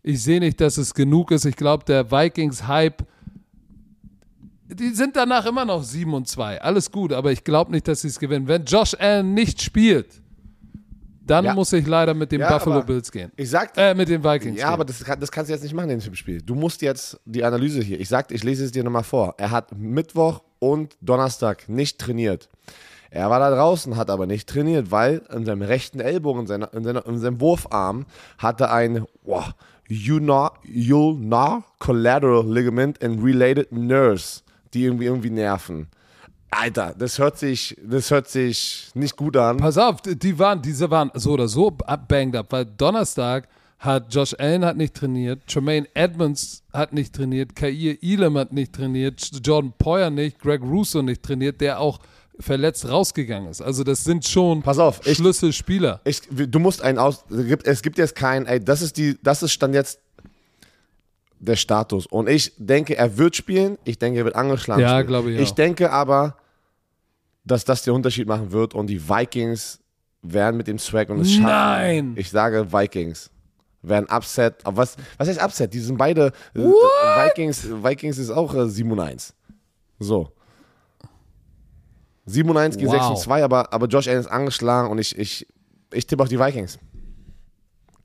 [0.02, 1.44] ich sehe nicht, dass es genug ist.
[1.44, 3.06] Ich glaube, der Vikings-Hype,
[4.68, 6.62] die sind danach immer noch 7 und 2.
[6.62, 8.48] Alles gut, aber ich glaube nicht, dass sie es gewinnen.
[8.48, 10.21] Wenn Josh Allen nicht spielt,
[11.26, 11.54] dann Ja.
[11.54, 13.30] muss ich leider mit den Ja, Buffalo Bills gehen.
[13.36, 14.58] Ich sag, Äh, mit den Vikings.
[14.58, 14.74] ja, gehen.
[14.74, 16.42] aber das, das kannst du jetzt nicht machen in dem Spiel.
[16.42, 18.00] Du musst jetzt die Analyse hier.
[18.00, 19.34] Ich sagte, ich lese es dir nochmal vor.
[19.38, 22.48] Er hat Mittwoch und Donnerstag nicht trainiert.
[23.10, 26.72] Er war da draußen, hat aber nicht trainiert, weil in seinem rechten Ellbogen, in, seiner,
[26.72, 28.06] in, seiner, in seinem Wurfarm,
[28.38, 29.50] hatte ein wow,
[29.90, 34.42] ulnar, ulnar collateral ligament and related nerves,
[34.72, 35.88] die irgendwie irgendwie nerven.
[36.54, 39.56] Alter, das hört sich, das hört sich nicht gut an.
[39.56, 43.48] Pass auf, die waren, diese waren so oder so banged up, weil Donnerstag
[43.78, 48.74] hat Josh Allen hat nicht trainiert, Tremaine Edmonds hat nicht trainiert, Kair Elam hat nicht
[48.74, 51.98] trainiert, Jordan Poyer nicht, Greg Russo nicht trainiert, der auch
[52.38, 53.62] verletzt rausgegangen ist.
[53.62, 56.00] Also das sind schon Pass auf, ich- Schlüsselspieler.
[56.04, 57.24] Ich, du musst einen aus.
[57.64, 60.00] Es gibt, jetzt keinen, ey, das ist die, das ist stand jetzt
[61.40, 62.06] der Status.
[62.06, 63.78] Und ich denke, er wird spielen.
[63.84, 65.54] Ich denke, er wird angeschlagen Ja, glaube ich Ich auch.
[65.56, 66.36] denke aber,
[67.44, 69.80] dass das den Unterschied machen wird und die Vikings
[70.22, 71.44] werden mit dem Swag und es schaffen.
[71.46, 72.12] Nein!
[72.16, 73.30] Ich sage Vikings.
[73.82, 74.64] Werden Upset.
[74.64, 75.74] Aber was, was heißt Upset?
[75.74, 76.32] Die sind beide.
[76.54, 79.34] äh, Vikings, Vikings ist auch äh, 7 und 1.
[79.98, 80.30] So.
[82.26, 82.94] 7 und 1 gegen Wow.
[82.94, 85.46] 6 und 2, aber, aber Josh Allen ist angeschlagen und ich, ich,
[85.92, 86.78] ich tippe auf die Vikings.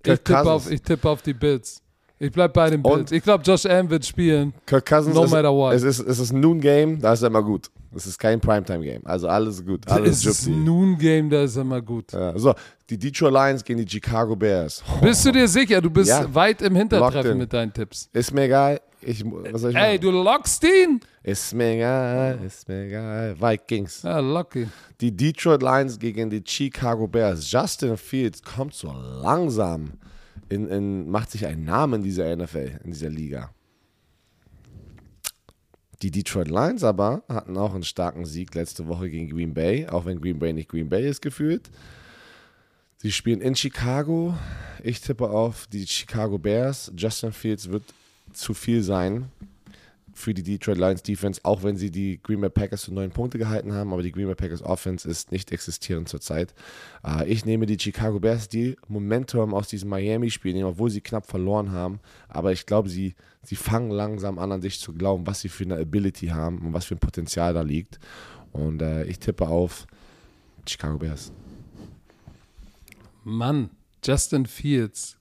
[0.04, 1.84] Ich tippe auf, ich tippe auf die Bills.
[2.20, 3.12] Ich bleib bei den Und- Bills.
[3.12, 4.54] Ich glaube, Josh Allen wird spielen.
[4.66, 5.74] Kirk Cousins No ist, matter what.
[5.74, 7.68] Es ist, es ist ein Noon-Game, da ist er immer gut.
[7.96, 9.02] Es ist kein Primetime-Game.
[9.06, 9.88] Also alles gut.
[9.88, 10.52] Alles Es ist Gypsy.
[10.52, 12.12] ein Noon-Game, da ist immer gut.
[12.14, 12.54] Ja, so,
[12.90, 14.84] die Detroit Lions gegen die Chicago Bears.
[15.02, 15.80] Bist du dir sicher?
[15.82, 16.34] Du bist Ja.
[16.34, 17.38] weit im Hintertreffen in.
[17.38, 18.10] mit deinen Tipps.
[18.14, 18.82] Ist mir egal.
[19.00, 20.02] Ich, was soll ich Ey, machen?
[20.02, 21.00] du lockst ihn?
[21.22, 23.36] Ist mir egal, ist mir egal.
[23.40, 24.02] Vikings.
[24.02, 24.72] Ja, ihn.
[25.00, 27.50] Die Detroit Lions gegen die Chicago Bears.
[27.52, 28.92] Justin Fields kommt so
[29.22, 29.92] langsam,
[30.50, 33.54] in, in, macht sich einen Namen in dieser NFL, in dieser Liga.
[36.02, 40.06] Die Detroit Lions aber hatten auch einen starken Sieg letzte Woche gegen Green Bay, auch
[40.06, 41.70] wenn Green Bay nicht Green Bay ist gefühlt.
[42.98, 44.36] Sie spielen in Chicago.
[44.84, 46.92] Ich tippe auf die Chicago Bears.
[46.96, 47.84] Justin Fields wird
[48.34, 49.32] zu viel sein
[50.18, 53.38] für die Detroit Lions Defense, auch wenn sie die Green Bay Packers zu neun Punkte
[53.38, 56.56] gehalten haben, aber die Green Bay Packers Offense ist nicht existierend zurzeit.
[57.06, 61.28] Äh, ich nehme die Chicago Bears, die Momentum aus diesem Miami-Spiel nehmen, obwohl sie knapp
[61.28, 62.00] verloren haben,
[62.30, 63.14] aber ich glaube, sie,
[63.44, 66.74] sie fangen langsam an, an sich zu glauben, was sie für eine Ability haben und
[66.74, 68.00] was für ein Potenzial da liegt.
[68.54, 69.86] Und äh, ich tippe auf
[70.68, 71.32] Chicago Bears.
[73.24, 73.70] Mann,
[74.04, 75.17] Justin Fields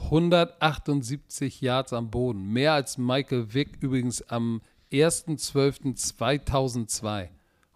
[0.00, 2.52] 178 Yards am Boden.
[2.52, 4.60] Mehr als Michael Vick übrigens am
[4.92, 7.28] 1.12.2002.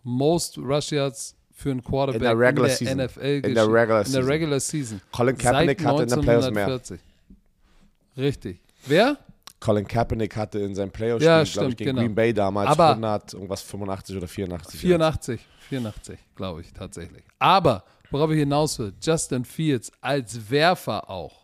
[0.05, 3.09] Most Rush Yards für einen Quarterback In der Regular in der Season.
[3.25, 3.67] NFL In der.
[3.73, 4.25] Regular in der Season.
[4.25, 5.01] Regular Season.
[5.13, 6.65] Colin Kaepernick Seit hatte in den Playoffs mehr.
[6.67, 7.01] 1940.
[8.17, 8.61] Richtig.
[8.87, 9.17] Wer?
[9.61, 12.03] Colin Kaepernick hatte in seinem Playoff-Spiel, Ja, glaube ich, gegen genau.
[12.03, 14.81] Green Bay damals Aber- 100, irgendwas 85 oder 84.
[14.81, 17.23] 84, 84, glaube ich tatsächlich.
[17.39, 21.42] Aber, worauf ich hinaus will, Justin Fields als Werfer auch.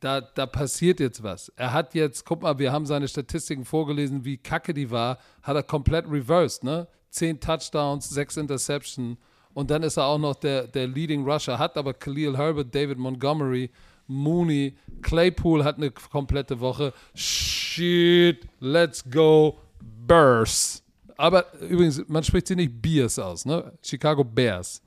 [0.00, 1.50] Da, da passiert jetzt was.
[1.56, 5.56] Er hat jetzt, guck mal, wir haben seine Statistiken vorgelesen, wie kacke die war, hat
[5.56, 6.88] er komplett reversed, ne?
[7.10, 9.18] Zehn Touchdowns, sechs Interception
[9.52, 12.98] und dann ist er auch noch der, der Leading Rusher, hat aber Khalil Herbert, David
[12.98, 13.70] Montgomery,
[14.06, 16.92] Mooney, Claypool hat eine komplette Woche.
[17.14, 19.58] Shit, let's go,
[20.06, 20.82] Bears.
[21.16, 23.72] Aber übrigens, man spricht sie nicht Bears aus, ne?
[23.82, 24.82] Chicago Bears.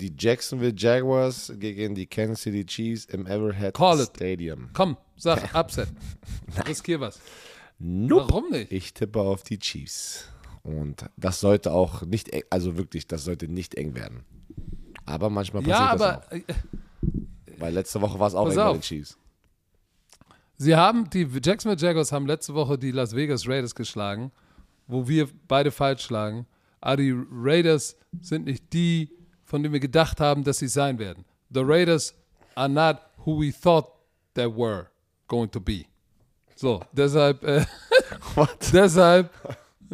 [0.00, 4.10] Die Jacksonville Jaguars gegen die Kansas City Chiefs im Everhead Call it.
[4.16, 4.70] Stadium.
[4.72, 5.88] Komm, sag, Upset.
[6.66, 7.20] Riskier was.
[7.78, 8.26] Nope.
[8.28, 8.72] Warum nicht?
[8.72, 10.24] Ich tippe auf die Chiefs.
[10.62, 14.24] Und das sollte auch nicht eng, also wirklich, das sollte nicht eng werden.
[15.06, 16.32] Aber manchmal passiert Ja, das aber auch.
[16.32, 16.42] äh,
[17.58, 19.16] Weil letzte Woche war es auch eng bei den Chiefs.
[20.56, 24.30] sie haben, die Jacksonville Jaguars haben letzte Woche die Las Vegas Raiders geschlagen,
[24.86, 26.46] wo wir beide falsch schlagen.
[26.82, 29.10] Aber die Raiders sind nicht die,
[29.50, 31.24] von denen wir gedacht haben, dass sie sein werden.
[31.52, 32.14] The Raiders
[32.54, 33.86] are not who we thought
[34.34, 34.86] they were
[35.26, 35.86] going to be.
[36.54, 37.64] So, deshalb, äh,
[38.36, 38.72] What?
[38.72, 39.28] deshalb,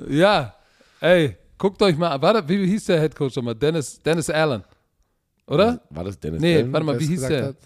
[0.08, 0.54] ja,
[1.00, 2.20] ey, guckt euch mal an.
[2.20, 3.54] Warte, wie hieß der Headcoach nochmal?
[3.54, 4.62] Dennis, Dennis Allen.
[5.46, 5.80] Oder?
[5.88, 7.46] War das Dennis Nee, Allen, warte mal, wie hieß der?
[7.46, 7.56] hat?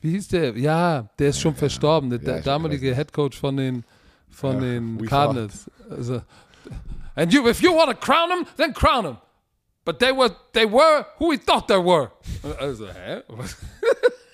[0.00, 0.56] Wie hieß der?
[0.56, 3.84] Ja, der ist schon verstorben, der, Ja, damalige weiß Headcoach von den,
[4.30, 5.70] von Ja, den Cardinals.
[5.90, 6.22] Also,
[7.16, 9.16] and you, if you want to crown them, then crown them.
[9.84, 12.10] But they were, they were who we thought they were.
[12.60, 13.22] Also, hä?
[13.28, 13.56] Was?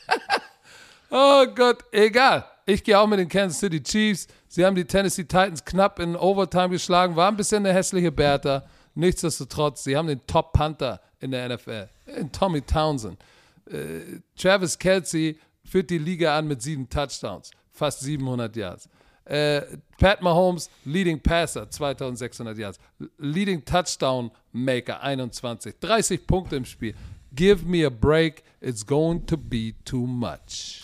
[1.11, 2.45] oh Gott, egal.
[2.67, 4.29] Ich gehe auch mit den Kansas City Chiefs.
[4.47, 8.65] Sie haben die Tennessee Titans knapp in Overtime geschlagen, war ein bisschen eine hässliche Bertha.
[8.95, 13.19] Nichtsdestotrotz, sie haben den Top Panther in der NFL, in Tommy Townsend.
[13.67, 18.89] Äh, Travis Kelsey führt die Liga an mit sieben Touchdowns, fast 700 Yards.
[19.25, 19.63] Äh,
[19.99, 22.79] Pat Mahomes, Leading Passer, 2600 Yards.
[23.19, 25.75] Leading Touchdown Maker, 21.
[25.81, 26.95] 30 Punkte im Spiel.
[27.35, 30.83] Give me a break, it's going to be too much.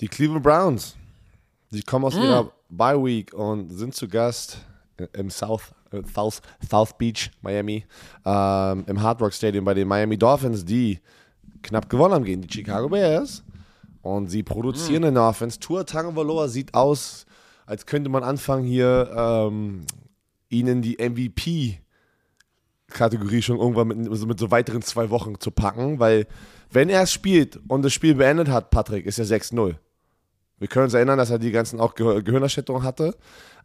[0.00, 0.96] Die Cleveland Browns.
[1.70, 2.06] Die kommen Mm.
[2.06, 4.58] aus ihrer Bye Week und sind zu Gast
[5.12, 6.40] im South, äh, South,
[6.70, 7.84] South Beach, Miami,
[8.24, 10.98] ähm, im Hard Rock Stadium bei den Miami Dolphins, die
[11.62, 13.42] knapp gewonnen haben gegen die Chicago Bears.
[14.00, 15.06] Und sie produzieren Mm.
[15.06, 15.58] eine Offense.
[15.58, 17.25] Tour Tagovailoa sieht aus,
[17.66, 19.84] als könnte man anfangen, hier ähm,
[20.48, 21.80] ihnen die MVP
[22.88, 26.26] Kategorie schon irgendwann mit, so- mit so weiteren zwei Wochen zu packen, weil
[26.70, 29.76] wenn er es spielt und das Spiel beendet hat, Patrick, ist er 6-0.
[30.58, 33.16] Wir können uns erinnern, dass er die ganzen auch Ge Gehirnerschütterungen hatte.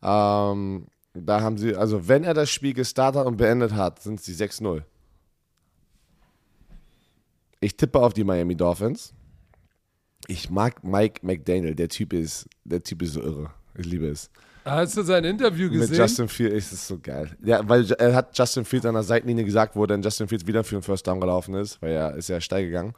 [0.01, 4.33] Ähm, da haben sie, also wenn er das Spiel gestartet und beendet hat, sind sie
[4.33, 4.81] 6-0.
[7.59, 9.13] Ich tippe auf die Miami Dolphins.
[10.27, 13.51] Ich mag Mike McDaniel, der Typ ist, der Typ ist so irre.
[13.75, 14.29] Ich liebe es.
[14.63, 15.97] Hast du sein Interview Mit gesehen?
[15.97, 17.31] Justin Fields ist es so geil.
[17.43, 20.63] Ja, weil er hat Justin Fields an der Seitenlinie gesagt, wo dann Justin Fields wieder
[20.63, 22.93] für den First Down gelaufen ist, weil er ist ja steil gegangen.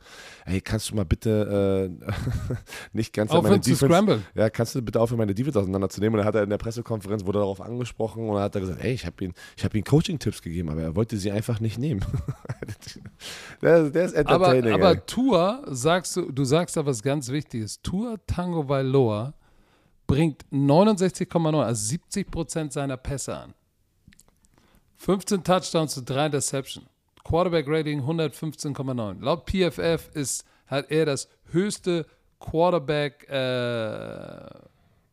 [0.46, 2.56] Ey, kannst du mal bitte äh,
[2.94, 4.24] nicht ganz Aufhören zu scramblen.
[4.36, 6.16] Ja, kannst du bitte aufhören, meine Defense auseinanderzunehmen?
[6.16, 8.84] Und dann hat er in der Pressekonferenz wurde darauf angesprochen und dann hat er gesagt,
[8.84, 12.02] ey, ich habe ihm, ich ihm Coaching-Tipps gegeben, aber er wollte sie einfach nicht nehmen.
[13.62, 14.74] der, der ist aber, entertaining.
[14.74, 14.74] ey.
[14.74, 17.82] aber Tour, sagst du, du sagst da was ganz Wichtiges.
[17.82, 19.34] Tour Tango Vailoa
[20.08, 23.54] bringt 69,9, also 70 Prozent seiner Pässe an.
[24.98, 26.86] 15 Touchdowns zu 3 Interception.
[27.24, 29.22] Quarterback Rating 115,9.
[29.22, 32.06] Laut PFF ist, hat er das höchste
[32.40, 34.50] Quarterback äh,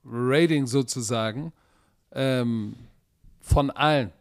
[0.05, 1.53] Rating sozusagen
[2.12, 2.74] ähm,
[3.41, 4.12] von allen.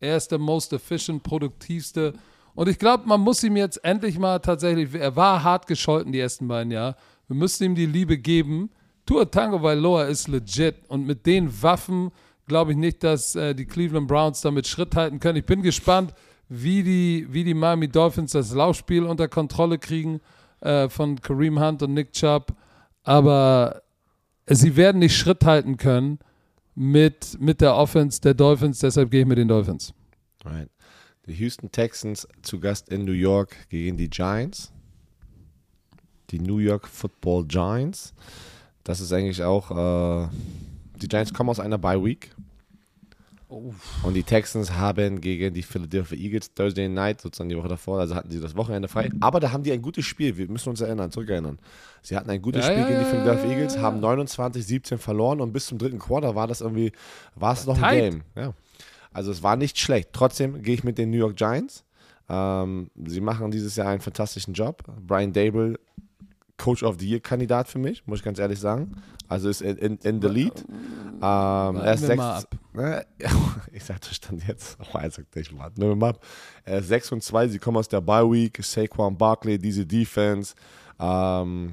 [0.00, 2.14] Er ist der most efficient, produktivste.
[2.54, 6.20] Und ich glaube, man muss ihm jetzt endlich mal tatsächlich, er war hart gescholten die
[6.20, 6.96] ersten beiden Jahre.
[7.28, 8.70] Wir müssen ihm die Liebe geben.
[9.10, 10.76] Tua Tango Vailoa ist legit.
[10.86, 12.12] Und mit den Waffen
[12.46, 15.36] glaube ich nicht, dass äh, die Cleveland Browns damit Schritt halten können.
[15.36, 16.14] Ich bin gespannt,
[16.48, 20.20] wie die, wie die Miami Dolphins das Laufspiel unter Kontrolle kriegen
[20.60, 22.54] äh, von Kareem Hunt und Nick Chubb.
[23.02, 23.82] Aber
[24.46, 26.20] sie werden nicht Schritt halten können
[26.76, 28.78] mit, mit der Offense der Dolphins.
[28.78, 29.92] Deshalb gehe ich mit den Dolphins.
[30.44, 30.70] Right.
[31.26, 34.70] Die Houston Texans zu Gast in New York gegen die Giants.
[36.30, 38.14] Die New York Football Giants.
[38.84, 40.28] Das ist eigentlich auch, äh,
[41.00, 42.30] die Giants kommen aus einer Bye Week.
[44.04, 48.14] Und die Texans haben gegen die Philadelphia Eagles Thursday Night, sozusagen die Woche davor, also
[48.14, 49.10] hatten sie das Wochenende frei.
[49.18, 51.58] Aber da haben die ein gutes Spiel, wir müssen uns erinnern, zurückerinnern.
[52.00, 55.52] Sie hatten ein gutes Ja, Spiel ja, gegen die Philadelphia Eagles, haben 29-17 verloren und
[55.52, 56.92] bis zum dritten Quarter war das irgendwie,
[57.34, 57.98] war es noch ein tight.
[57.98, 58.22] Game.
[58.36, 58.54] Ja.
[59.12, 60.10] Also es war nicht schlecht.
[60.12, 61.84] Trotzdem gehe ich mit den New York Giants.
[62.28, 64.84] Ähm, sie machen dieses Jahr einen fantastischen Job.
[65.04, 65.80] Brian Dable,
[66.60, 69.02] Coach of the Year Kandidat für mich, muss ich ganz ehrlich sagen.
[69.28, 70.52] Also ist in, in, in the lead.
[71.22, 72.46] Ähm, er ist sechs.
[72.74, 73.06] Ne,
[73.72, 74.76] ich sag das stand jetzt.
[74.92, 76.24] Oh, er sagt nicht, warten wir mal ab.
[76.64, 78.58] Er ist 6 und 2, sie kommen aus der Bye Week.
[78.62, 80.54] Saquon Barkley, diese Defense.
[80.98, 81.72] Ähm,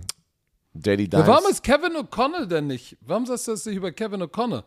[0.73, 1.27] Daddy Dimes.
[1.27, 2.97] Ja, warum ist Kevin O'Connell denn nicht?
[3.01, 4.63] Warum sagst du das nicht über Kevin O'Connell?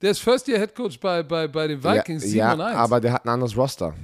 [0.00, 2.72] Der ist First Year Head Coach bei, bei, bei den Vikings, 7 ja, und 1.
[2.72, 3.94] ja, aber der hat ein anderes Roster.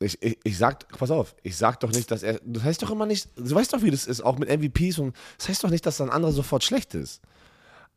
[0.00, 2.90] Ich, ich, ich sag, pass auf, ich sag doch nicht, dass er, das heißt doch
[2.90, 5.70] immer nicht, du weißt doch, wie das ist, auch mit MVPs und das heißt doch
[5.70, 7.20] nicht, dass dann andere sofort schlecht ist.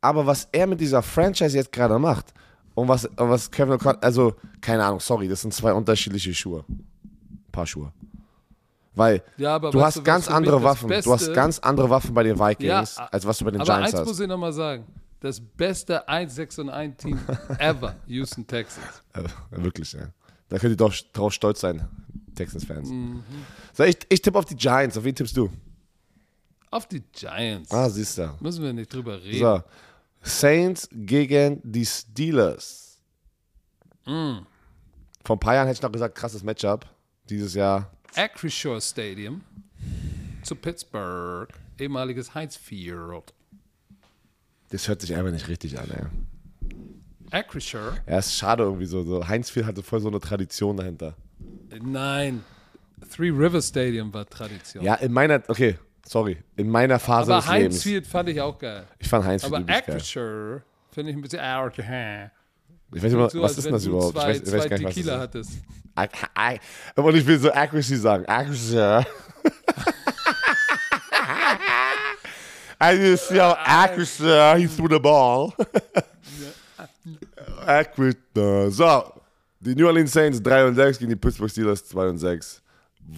[0.02, 2.34] Aber was er mit dieser Franchise jetzt gerade macht
[2.74, 6.66] und was, und was Kevin O'Connell, also, keine Ahnung, sorry, das sind zwei unterschiedliche Schuhe.
[7.52, 7.91] Paar Schuhe.
[8.95, 10.89] Weil Ja, du hast du, ganz andere Waffen.
[10.89, 13.62] du hast Beste- ganz andere Waffen bei den Vikings, Ja, als was du bei den
[13.62, 14.08] aber Giants eins hast.
[14.08, 14.86] muss ich nochmal sagen.
[15.20, 17.20] Das beste 1-6 und 1 Team
[17.60, 19.04] ever, Houston Texans.
[19.14, 20.08] Äh, wirklich, ja.
[20.52, 21.88] Da könnt ihr doch drauf stolz sein,
[22.36, 22.89] Texans-Fans.
[22.89, 23.24] Mhm.
[23.72, 24.97] So, ich, ich tippe auf die Giants.
[24.97, 25.49] Auf wen tippst du?
[26.70, 27.72] Auf die Giants.
[27.72, 28.36] Ah, siehst du.
[28.41, 29.39] Müssen wir nicht drüber reden.
[29.39, 29.64] So.
[30.22, 32.99] Saints gegen die Steelers.
[34.06, 34.39] Mm.
[35.24, 36.86] Vor ein paar Jahren hätte ich noch gesagt, krasses Matchup.
[37.30, 37.89] Dieses Jahr.
[38.14, 39.41] Acrisure Stadium
[40.43, 41.47] zu Pittsburgh,
[41.80, 43.34] ehemaliges Heinz Field.
[44.68, 46.06] Das hört sich einfach nicht richtig an, ey.
[47.32, 47.97] Acrisure?
[48.07, 49.03] Ja, ist schade irgendwie so.
[49.03, 49.27] so.
[49.27, 51.15] Heinzfield hatte voll so eine Tradition dahinter.
[51.82, 52.43] Nein.
[53.09, 54.84] Three River Stadium war Tradition.
[54.84, 56.38] Ja, in meiner, okay, sorry.
[56.55, 57.84] In meiner Phase aber des Heinz Lebens.
[57.84, 58.86] Field fand ich auch geil.
[58.99, 59.73] Ich fand Heinzfield Aber.
[59.73, 60.61] Acrisure
[60.91, 61.77] finde ich ein bisschen arg.
[61.79, 61.86] Ich
[63.01, 64.17] weiß nicht So, was ist denn das überhaupt?
[64.17, 65.49] Zwei, ich weiß, ich weiß gar nicht, was Tequila das hattest.
[65.51, 65.63] ist.
[65.97, 66.59] I,
[67.01, 68.25] und ich will so Accuracy sagen.
[68.25, 68.77] Accuracy.
[72.84, 75.53] I just see how accuracy he threw the ball.
[77.67, 79.03] Uh, So,
[79.59, 82.61] die New Orleans Saints 3 und 6 gegen die Pittsburgh Steelers 2 und 6.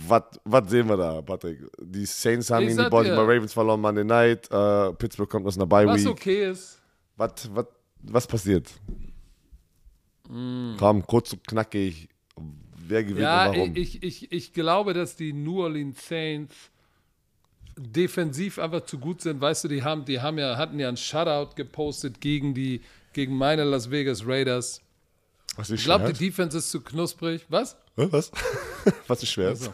[0.07, 1.59] Was, was sehen wir da, Patrick?
[1.79, 3.27] Die Saints haben Ich gegen die Baltimore.
[3.27, 4.49] Ravens verloren Monday Night.
[4.51, 6.11] Uh, Pittsburgh kommt aus einer Bye Was Week.
[6.11, 6.79] okay ist.
[7.17, 7.65] Was, was,
[8.01, 8.69] was passiert?
[10.29, 10.75] Mm.
[10.79, 12.07] Komm, kurz und knackig.
[12.87, 13.75] Wer gewinnt Ja, und warum?
[13.75, 16.55] ich, ich, ich glaube, dass die New Orleans Saints
[17.77, 19.41] defensiv einfach zu gut sind.
[19.41, 22.81] Weißt du, die haben, die haben ja, hatten ja einen Shutout gepostet gegen die,
[23.13, 24.81] gegen meine Las Vegas Raiders.
[25.55, 27.45] Was ist Ich glaube, die Defense ist zu knusprig.
[27.49, 27.77] Was?
[27.95, 28.31] Was?
[29.07, 29.49] Was ist schwer?
[29.49, 29.73] Also.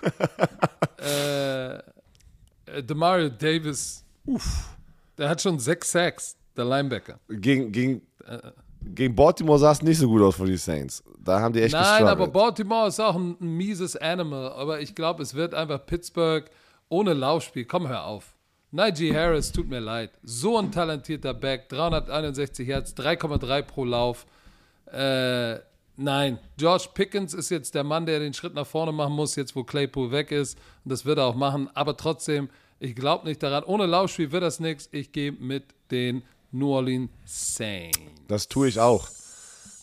[1.01, 4.75] äh, äh, Demario Davis, uff,
[5.17, 7.19] der hat schon sechs Sacks, der Linebacker.
[7.29, 8.01] Gegen, gegen,
[8.81, 11.03] gegen Baltimore sah es nicht so gut aus für die Saints.
[11.23, 12.33] Da haben die echt Nein, aber gestruggelt.
[12.33, 14.51] Baltimore ist auch ein, ein mieses Animal.
[14.53, 16.49] Aber ich glaube, es wird einfach Pittsburgh
[16.89, 17.65] ohne Laufspiel.
[17.65, 18.35] Komm, hör auf.
[18.72, 20.11] Najee Harris, tut mir leid.
[20.22, 24.28] So ein talentierter Back, 361 Hertz, 3,3 pro Lauf.
[24.91, 25.55] Äh,
[25.97, 29.55] nein, George Pickens ist jetzt der Mann, der den Schritt nach vorne machen muss, jetzt
[29.55, 30.57] wo Claypool weg ist.
[30.86, 31.70] Und das wird er auch machen.
[31.74, 32.49] Aber trotzdem,
[32.80, 33.63] ich glaube nicht daran.
[33.63, 34.88] Ohne Laufspiel wird das nichts.
[34.91, 37.99] Ich gehe mit den New Orleans Saints.
[38.28, 39.07] Das tue ich auch.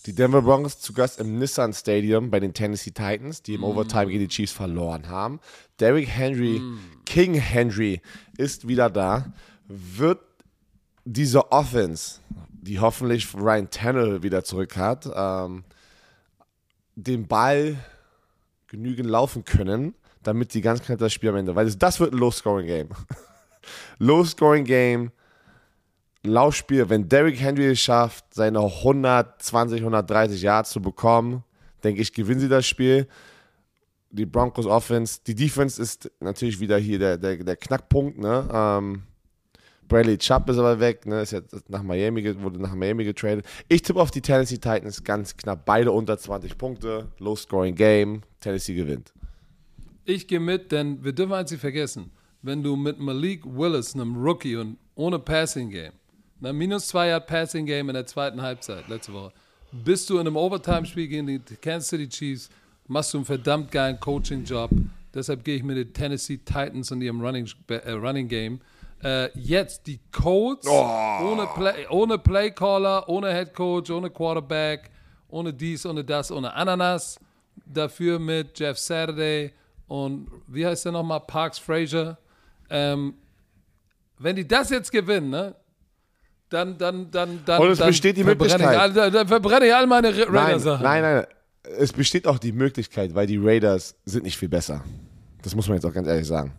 [0.07, 4.07] Die Denver Broncos zu Gast im Nissan Stadium bei den Tennessee Titans, die im Overtime
[4.07, 5.41] gegen die Chiefs verloren haben.
[5.81, 6.63] Derrick Henry,
[7.05, 8.01] King Henry,
[8.39, 9.33] ist wieder da.
[9.67, 10.21] Wird
[11.05, 15.65] diese Offense, die hoffentlich Ryan Tannehill wieder zurück hat, ähm,
[16.95, 17.77] den Ball
[18.69, 22.13] genügend laufen können, damit die ganz knapp das Spiel am Ende, weil das, das wird
[22.13, 22.91] ein Low-Scoring-Game.
[23.99, 25.11] Low-Scoring-Game,
[26.25, 31.45] Laufspiel, wenn Derrick Henry es schafft, seine 120, 130 Yards zu bekommen,
[31.85, 33.07] denke ich, gewinnen sie das Spiel.
[34.11, 38.49] Die Broncos Offense, die Defense ist natürlich wieder hier der, der, der Knackpunkt, ne?
[38.53, 39.03] Ähm,
[39.89, 41.23] Bradley Chubb ist aber weg, ne?
[41.23, 43.47] Ist jetzt nach Miami, wurde nach Miami getradet.
[43.69, 45.65] Ich tippe auf die Tennessee Titans ganz knapp.
[45.65, 47.09] Beide unter 20 Punkte.
[47.19, 48.23] Low scoring Game.
[48.41, 49.13] Tennessee gewinnt.
[50.05, 52.11] Ich gehe mit, denn wir dürfen eins nicht vergessen.
[52.43, 55.93] Wenn du mit Malik Willis, einem Rookie und ohne Passing Game,
[56.41, 59.33] na, minus zwei Yard Passing Game in der zweiten Halbzeit letzte Woche,
[59.73, 62.49] bist du in einem Overtime-Spiel gegen die Kansas City Chiefs,
[62.87, 64.71] machst du einen verdammt geilen Coaching-Job.
[65.15, 68.61] Deshalb gehe ich mit den Tennessee Titans und ihrem Running, äh, Running Game.
[69.03, 74.91] Äh, jetzt die Colts ohne, Play, ohne Playcaller, ohne Head Coach, ohne Quarterback,
[75.29, 77.19] ohne dies, ohne das, ohne Ananas.
[77.65, 79.53] Dafür mit Jeff Saturday
[79.89, 81.21] und wie heißt der nochmal?
[81.21, 82.19] Parks Frazier.
[82.69, 83.15] Ähm,
[84.19, 85.55] wenn die das jetzt gewinnen, ne,
[86.51, 87.61] dann, dann, dann, dann.
[87.63, 88.91] Und es dann besteht die verbrenne Möglichkeit.
[89.07, 90.83] Ich, dann, verbrenne ich all meine Ra- Nein, Raiders-Sachen.
[90.85, 91.27] nein, nein.
[91.79, 94.85] Es besteht auch die Möglichkeit, weil die Raiders sind nicht viel besser.
[95.43, 96.53] Das muss man jetzt auch ganz ehrlich sagen.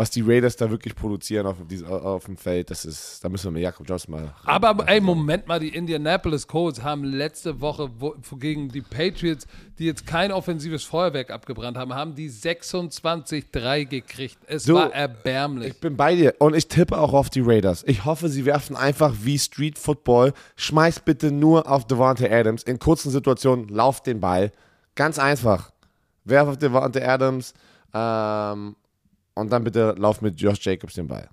[0.00, 3.44] Was die Raiders da wirklich produzieren auf, diesem- auf dem Feld, das ist, da müssen
[3.48, 4.34] wir mit Jakob Johnson mal.
[4.46, 9.46] Aber ey, Moment mal, die Indianapolis Colts haben letzte Woche wo, gegen die Patriots,
[9.78, 14.38] die jetzt kein offensives Feuerwerk abgebrannt haben, haben die 26-3 gekriegt.
[14.46, 15.74] Es Du, war erbärmlich.
[15.74, 17.84] Ich bin bei dir und ich tippe auch auf die Raiders.
[17.86, 20.32] Ich hoffe, sie werfen einfach wie Street Football.
[20.56, 22.62] Schmeiß bitte nur auf Devontae Adams.
[22.62, 24.50] In kurzen Situationen lauft den Ball.
[24.94, 25.72] Ganz einfach.
[26.24, 27.52] Werf auf Devontae Adams
[27.92, 28.76] ähm,
[29.34, 31.28] und dann bitte lauf mit Josh Jacobs den Ball.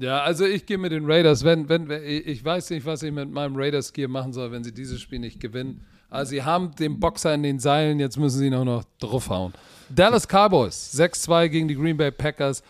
[0.00, 1.44] Ja, also ich gehe mit den Raiders.
[1.44, 5.00] Wenn, wenn, ich weiß nicht, was ich mit meinem Raiders-Gear machen soll, wenn sie dieses
[5.00, 5.84] Spiel nicht gewinnen.
[6.08, 9.52] Also sie haben den Boxer in den Seilen, jetzt müssen sie ihn auch noch draufhauen.
[9.90, 12.62] Dallas Cowboys, 6-2 gegen die Green Bay Packers,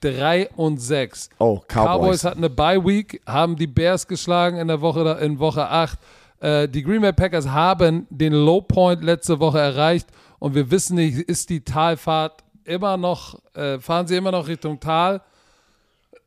[0.00, 1.28] 3 und 6.
[1.38, 2.24] Oh, Cowboys.
[2.24, 5.98] hatten eine Bye-Week, haben die Bears geschlagen in der Woche, in Woche 8.
[6.40, 10.08] Äh, die Green Bay Packers haben den Low Point letzte Woche erreicht
[10.38, 14.78] und wir wissen nicht, ist die Talfahrt immer noch, äh, fahren sie immer noch Richtung
[14.80, 15.22] Tal?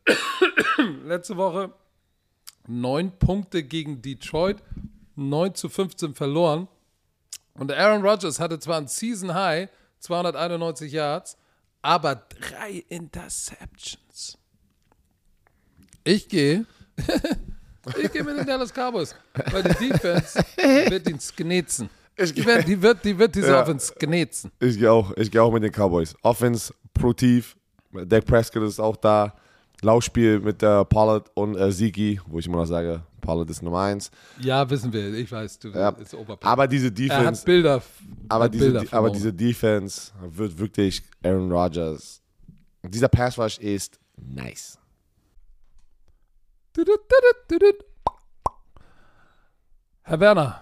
[1.05, 1.73] letzte Woche
[2.67, 4.61] neun Punkte gegen Detroit,
[5.15, 6.67] 9 zu 15 verloren.
[7.53, 11.37] Und Aaron Rodgers hatte zwar ein Season High, 291 Yards,
[11.81, 14.37] aber drei Interceptions.
[16.03, 16.65] Ich gehe.
[18.01, 19.15] ich gehe mit den Dallas Cowboys,
[19.51, 20.43] weil die Defense
[20.89, 21.89] wird ihn sknetzen.
[22.17, 23.61] Ich Die wird, die wird, die wird diese Ja.
[23.61, 24.51] Offense sknetzen.
[24.59, 26.15] Ich gehe auch, ich gehe auch mit den Cowboys.
[26.21, 27.55] Offense, Protiv,
[27.91, 29.33] Dak Prescott ist auch da.
[29.83, 33.79] Laufspiel mit der Pollard und äh, Ziggy, wo ich immer noch sage, Pollard ist Nummer
[33.81, 34.11] eins.
[34.39, 35.11] Ja, wissen wir.
[35.15, 35.89] Ich weiß, du Ja.
[35.89, 36.51] ist Oberplan.
[36.51, 37.81] Aber diese Er hat Defense, Bilder.
[38.29, 42.21] aber hat diese, Bilder aber diese Defense wird wirklich Aaron Rodgers.
[42.83, 44.77] Dieser Pass Rush ist nice.
[50.03, 50.61] Herr Werner,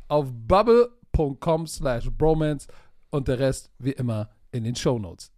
[0.11, 2.67] auf bubble.com slash bromance
[3.11, 5.31] und der Rest wie immer in den Shownotes.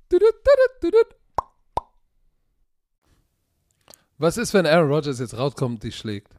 [4.17, 6.33] Was ist, wenn Aaron Rodgers jetzt rauskommt und dich schlägt?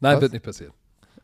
[0.00, 0.22] Nein, Was?
[0.22, 0.72] wird nicht passieren.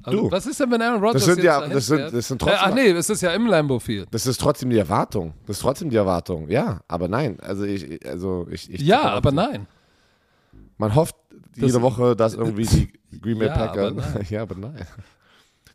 [0.02, 2.42] Also, was ist denn, wenn Aaron Rodgers Das sind jetzt ja- das sind- das sind
[2.42, 4.08] äh, trotzdem- Ach nee, es ist ja im Lambo Field.
[4.12, 5.32] Das ist trotzdem die Erwartung.
[5.46, 6.48] Das ist trotzdem die Erwartung.
[6.50, 7.38] Ja, aber nein.
[7.40, 9.66] Also ich, also ich, ich Ja, aber auf- nein.
[10.76, 11.16] Man hofft
[11.56, 12.66] jede Woche, dass irgendwie
[13.10, 13.86] die Green Bay Ja, Packer.
[13.88, 14.26] aber nein.
[14.30, 14.86] ja, aber nein.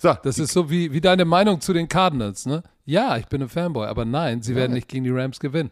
[0.02, 2.64] So, Das ist so wie, wie deine Meinung zu den Cardinals, ne?
[2.86, 5.72] Ja, ich bin ein Fanboy, aber nein, sie werden nicht gegen die Rams gewinnen.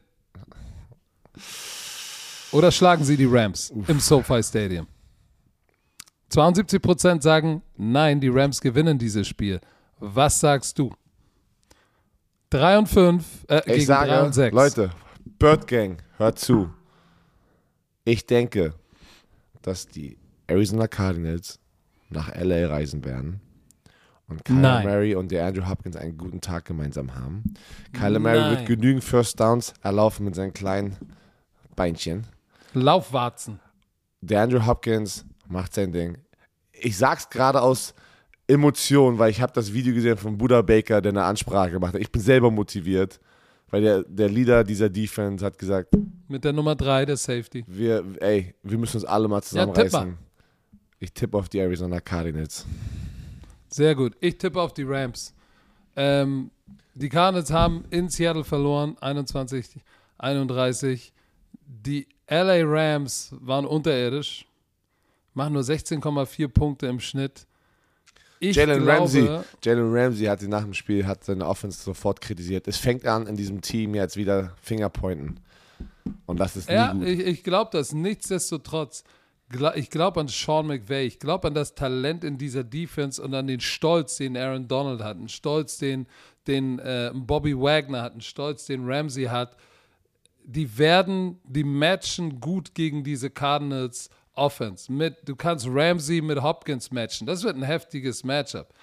[2.52, 4.86] Oder schlagen sie die Rams im SoFi Stadium?
[6.30, 9.62] 72% sagen, nein, die Rams gewinnen dieses Spiel.
[10.00, 10.94] Was sagst du?
[12.50, 14.54] 3 und 5 äh, ich gegen 3 sage, und 6.
[14.56, 14.92] Leute,
[15.40, 16.70] Bird Gang, hört zu.
[18.04, 18.74] Ich denke,
[19.62, 20.18] dass die
[20.48, 21.60] Arizona Cardinals
[22.10, 23.42] nach LA reisen werden
[24.30, 24.88] und Kyler Nein.
[24.88, 27.44] Murray und der Andrew Hopkins einen guten Tag gemeinsam haben.
[27.94, 28.58] Kyler Murray Nein.
[28.58, 30.98] wird genügend First Downs erlaufen mit seinen kleinen
[31.76, 32.26] Beinchen.
[32.74, 33.60] Laufwarzen.
[34.22, 36.18] Der Andrew Hopkins macht sein Ding.
[36.74, 37.94] Ich sag's gerade aus
[38.48, 42.02] Emotion, weil ich habe das Video gesehen von Buda Baker, der eine Ansprache gemacht hat.
[42.02, 43.20] Ich bin selber motiviert,
[43.70, 45.90] weil der, der Leader dieser Defense hat gesagt,
[46.28, 47.64] Mit der Nummer 3, der Safety.
[47.68, 50.18] wir, ey, wir müssen uns alle mal zusammenreißen.
[51.00, 52.66] ich tippe auf die Arizona Cardinals.
[53.78, 54.18] Sehr gut.
[54.22, 55.36] Ich tippe auf die Rams.
[55.96, 56.50] Ähm,
[56.96, 59.68] die Cardinals haben in Seattle verloren, 21,
[60.18, 61.14] 31.
[61.68, 64.48] Die LA Rams waren unterirdisch,
[65.36, 67.46] machen nur 16,4 Punkte im Schnitt.
[68.40, 69.30] Ich Jalen glaube, Ramsey,
[69.64, 72.68] Jalen Ramsey hat sie nach dem Spiel hat seine Offense sofort kritisiert.
[72.68, 75.40] Es fängt an in diesem Team jetzt wieder Fingerpointen.
[76.26, 77.04] Und das ist nie Ja, gut.
[77.04, 77.94] ich, ich glaube das.
[77.94, 79.04] Nichtsdestotrotz,
[79.76, 81.06] ich glaube an Sean McVay.
[81.06, 85.02] Ich glaube an das Talent in dieser Defense und an den Stolz, den Aaron Donald
[85.02, 86.08] hat, einen Stolz, den,
[86.48, 89.56] den äh, Bobby Wagner hat, einen Stolz, den Ramsey hat.
[90.44, 94.92] Die werden, die matchen gut gegen diese Cardinals Offense.
[94.92, 97.26] Mit, du kannst Ramsey mit Hopkins matchen.
[97.26, 98.74] Das wird ein heftiges Matchup.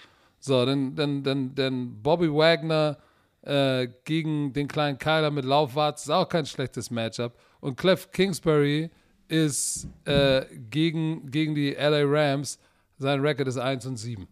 [0.41, 2.99] So, dann, dann, dann, dann Bobby Wagner
[3.43, 7.39] äh, gegen den kleinen Kyler mit Laufwarz ist auch kein schlechtes Matchup.
[7.61, 8.91] Und Cliff Kingsbury
[9.29, 12.59] ist äh, gegen, gegen die LA Rams,
[12.99, 14.27] sein Record ist 1 und 7.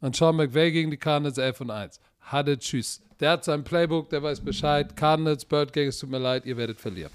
[0.00, 2.00] Und Sean McVay gegen die Cardinals 11 und 1.
[2.20, 3.00] Hatte Tschüss.
[3.20, 4.96] Der hat sein Playbook, der weiß Bescheid.
[4.96, 7.12] Cardinals, Bird Gang, es tut mir leid, ihr werdet verlieren.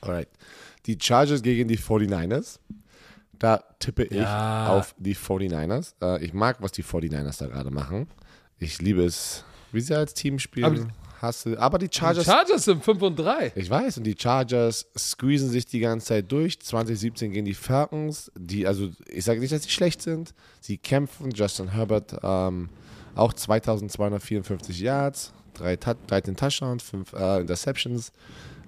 [0.00, 0.28] Alright.
[0.86, 2.58] Die Chargers gegen die 49ers.
[3.38, 4.68] Da tippe ich Ja.
[4.68, 5.94] auf die 49ers.
[6.00, 8.06] Äh, ich mag, was die 49ers da gerade machen.
[8.58, 10.64] Ich liebe es, wie sie als Team spielen.
[10.64, 10.88] Aber-
[11.24, 11.58] Hasse.
[11.58, 12.24] Aber die Die Chargers.
[12.24, 13.52] Chargers sind 5 und 3.
[13.56, 16.60] ich weiß, und die Chargers squeezen sich die ganze Zeit durch.
[16.60, 20.32] 2017 gegen die Falcons, die, also ich sage nicht, dass sie schlecht sind.
[20.60, 21.30] Sie kämpfen.
[21.32, 22.68] Justin Herbert ähm,
[23.16, 28.12] auch 2254 Yards, drei, Tou- 13 Touchdowns, 5 äh, Interceptions.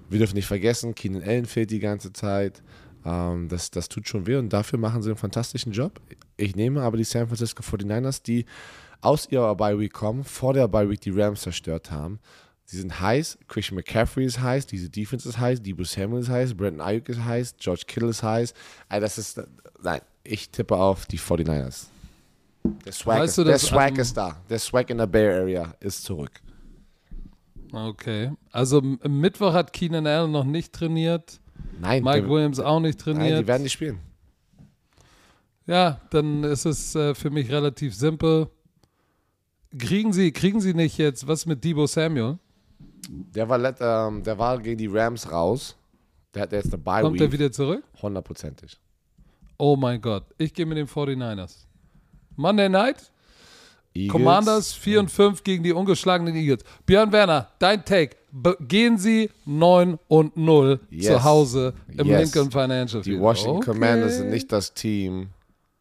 [0.09, 2.61] Wir dürfen nicht vergessen, Keenan Allen fehlt die ganze Zeit.
[3.05, 5.99] Ähm, das, das tut schon weh und dafür machen sie einen fantastischen Job.
[6.37, 8.45] Ich nehme aber die San Francisco 49ers, die
[9.01, 12.19] aus ihrer Bye Week kommen, vor der Bye Week die Rams zerstört haben.
[12.69, 16.53] Sie sind heiß, Christian McCaffrey ist heiß, diese Defense ist heiß, Debo Samuel ist heiß,
[16.53, 18.53] Brandon Ayuk ist heiß, George Kittle ist heiß.
[18.89, 19.41] Also das ist,
[19.81, 21.85] nein, ich tippe auf die 49ers.
[22.85, 24.35] Der Swag, Weißt ist, du, der dass Swag ist da.
[24.49, 26.41] Der Swag in der Bay Area ist zurück.
[27.71, 28.33] Okay.
[28.51, 31.39] Also Mittwoch hat Keenan Allen noch nicht trainiert.
[31.79, 33.39] Nein, Mike der, Williams auch nicht nein, trainiert.
[33.43, 33.99] die werden nicht spielen.
[35.67, 38.49] Ja, dann ist es äh, für mich relativ simpel.
[39.77, 42.39] Kriegen Sie, kriegen Sie nicht jetzt was mit Debo Samuel?
[43.09, 45.75] Der war, let, ähm, der war gegen die Rams raus.
[46.33, 47.83] Der hat jetzt eine Bye Kommt er wieder zurück?
[48.01, 48.77] Hundertprozentig.
[49.57, 50.25] Oh mein Gott.
[50.37, 51.65] Ich gehe mit den 49ers.
[52.35, 53.11] Monday Night?
[53.93, 54.11] Eagles.
[54.11, 56.63] Commanders 4 und 5 gegen die ungeschlagenen Eagles.
[56.85, 58.15] Björn Werner, dein Take.
[58.31, 61.05] Be gehen Sie 9 und 0 Yes.
[61.07, 62.21] zu Hause im Yes.
[62.35, 63.21] Lincoln Financial Die Field.
[63.21, 63.71] Washington Okay.
[63.71, 65.29] Commanders sind nicht das Team,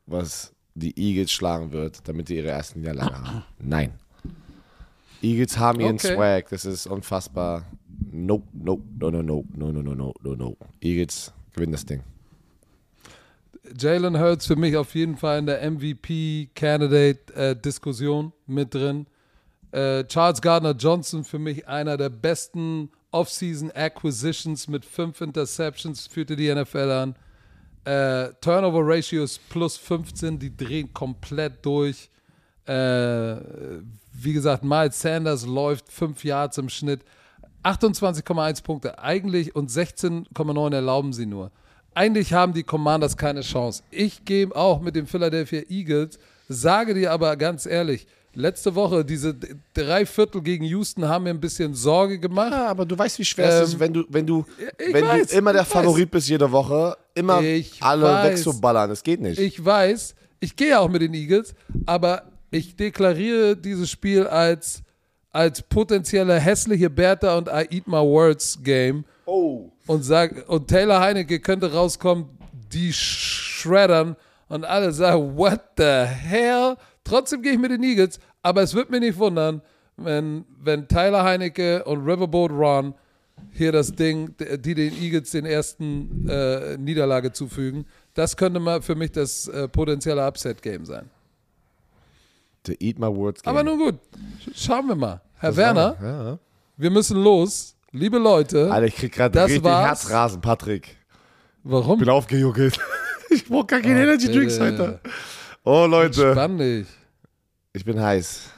[0.07, 3.43] was die Eagles schlagen wird, damit die ihre ersten Niederlage haben.
[3.59, 3.93] Nein.
[5.23, 6.15] Eagles haben ihren Okay.
[6.15, 7.65] Swag, das ist unfassbar.
[8.11, 10.57] Nope, nope, no, no, no, no, no, no, no, no, no.
[10.81, 12.03] Eagles gewinnen das Ding.
[13.79, 19.07] Jalen Hurts für mich auf jeden Fall in der MVP-Candidate-Diskussion mit drin.
[19.73, 26.37] Äh, Charles Gardner Johnson für mich einer der besten Offseason Acquisitions mit fünf Interceptions führte
[26.37, 27.17] die NFL an.
[27.85, 32.09] Äh, Turnover Ratios plus 15, die drehen komplett durch.
[32.67, 33.37] Äh,
[34.13, 37.01] wie gesagt, Miles Sanders läuft 5 Yards im Schnitt.
[37.65, 41.51] 28,1 Punkte eigentlich und 16,9 erlauben sie nur.
[41.95, 43.83] Eigentlich haben die Commanders keine Chance.
[43.91, 49.35] Ich gehe auch mit den Philadelphia Eagles, sage dir aber ganz ehrlich, letzte Woche, diese
[49.75, 52.53] drei Viertel gegen Houston haben mir ein bisschen Sorge gemacht.
[52.53, 54.45] Ja, aber du weißt, wie schwer es Ähm, ist, wenn du, wenn du,
[54.93, 58.31] wenn weiß, du immer der Favorit bist jede Woche, immer Ich alle weiß.
[58.31, 58.91] wegzuballern.
[58.91, 59.39] Das geht nicht.
[59.41, 61.55] Ich weiß, ich gehe auch mit den Eagles,
[61.87, 64.83] aber ich deklariere dieses Spiel als,
[65.33, 69.71] als potenzielle hässliche Bertha und I Eat My Words Game oh.
[69.87, 72.27] und sag, und Taylor Heinecke könnte rauskommen,
[72.73, 74.17] die schreddern
[74.49, 76.77] und alle sagen, what the hell?
[77.05, 79.63] Trotzdem gehe ich mit den Eagles, aber es wird mir nicht wundern,
[79.97, 82.95] wenn, wenn Tyler Heinecke und Riverboat Ron
[83.53, 87.87] hier das Ding, die den Eagles den ersten äh, Niederlage zufügen.
[88.15, 91.11] Das könnte mal für mich das äh, potenzielle Upset-Game sein.
[92.67, 93.43] To eat my words.
[93.43, 93.51] Game.
[93.51, 93.95] Aber nun gut,
[94.45, 95.21] sch- schauen wir mal.
[95.39, 96.39] Herr Werner, Ja.
[96.77, 97.77] wir müssen los.
[97.93, 100.03] Liebe Leute, Alter, ich krieg gerade Das richtig war's.
[100.05, 100.97] Herzrasen, Patrick.
[101.63, 101.99] warum?
[101.99, 102.79] Bin aufgejuckelt.
[103.29, 105.01] Ich brauch gar keine Oh, Energy Drinks heute.
[105.65, 106.31] Oh, Leute.
[106.33, 106.87] Spann dich.
[107.73, 108.51] Ich bin heiß.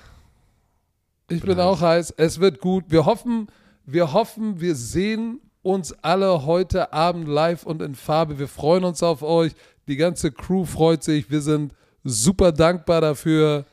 [1.31, 2.13] Ich bin auch heiß.
[2.19, 2.85] Es wird gut.
[2.89, 3.49] Wir hoffen,
[3.87, 8.39] wir hoffen, wir sehen uns alle heute Abend live und in Farbe.
[8.39, 9.53] Wir freuen uns auf euch.
[9.89, 11.31] Die ganze Crew freut sich.
[11.31, 11.73] Wir sind
[12.05, 13.65] super dankbar dafür,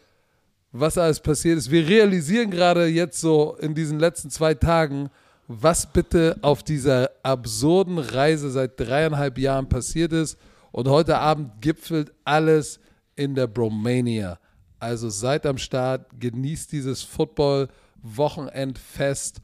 [0.78, 1.72] was alles passiert ist.
[1.72, 5.10] Wir realisieren gerade jetzt so in diesen letzten zwei Tagen,
[5.48, 10.38] was bitte auf dieser absurden Reise seit dreieinhalb Jahren passiert ist.
[10.74, 12.82] Und heute Abend gipfelt alles
[13.16, 14.38] in der Bromania.
[14.78, 19.40] Also seid am Start, genießt dieses Football-Wochenendfest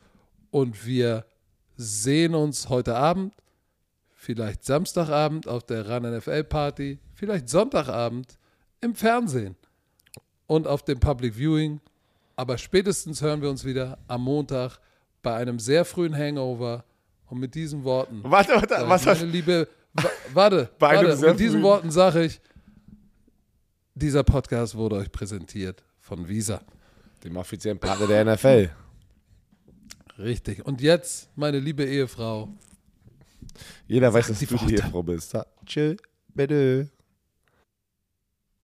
[0.49, 1.25] und wir
[1.77, 3.34] sehen uns heute Abend,
[4.09, 8.38] vielleicht Samstagabend auf der Run NFL Party, vielleicht Sonntagabend
[8.82, 9.55] im Fernsehen
[10.51, 11.79] und auf dem Public Viewing.
[12.35, 14.79] Aber spätestens hören wir uns wieder am Montag
[15.21, 16.83] bei einem sehr frühen Hangover.
[17.29, 21.61] Und mit diesen Worten, Warte, warte, was hast meine Liebe, wa warte, warte, mit diesen
[21.61, 22.41] frühen- Worten sage ich,
[23.95, 26.61] dieser Podcast wurde euch präsentiert von Visa.
[27.23, 28.69] Dem offiziellen Partner der NFL.
[30.17, 30.65] Richtig.
[30.65, 32.49] Und jetzt, meine liebe Ehefrau,
[33.87, 34.75] Jeder weiß, dass die du die.
[34.75, 35.33] Ehefrau bist.
[35.65, 35.95] Tschö,
[36.33, 36.89] bitte.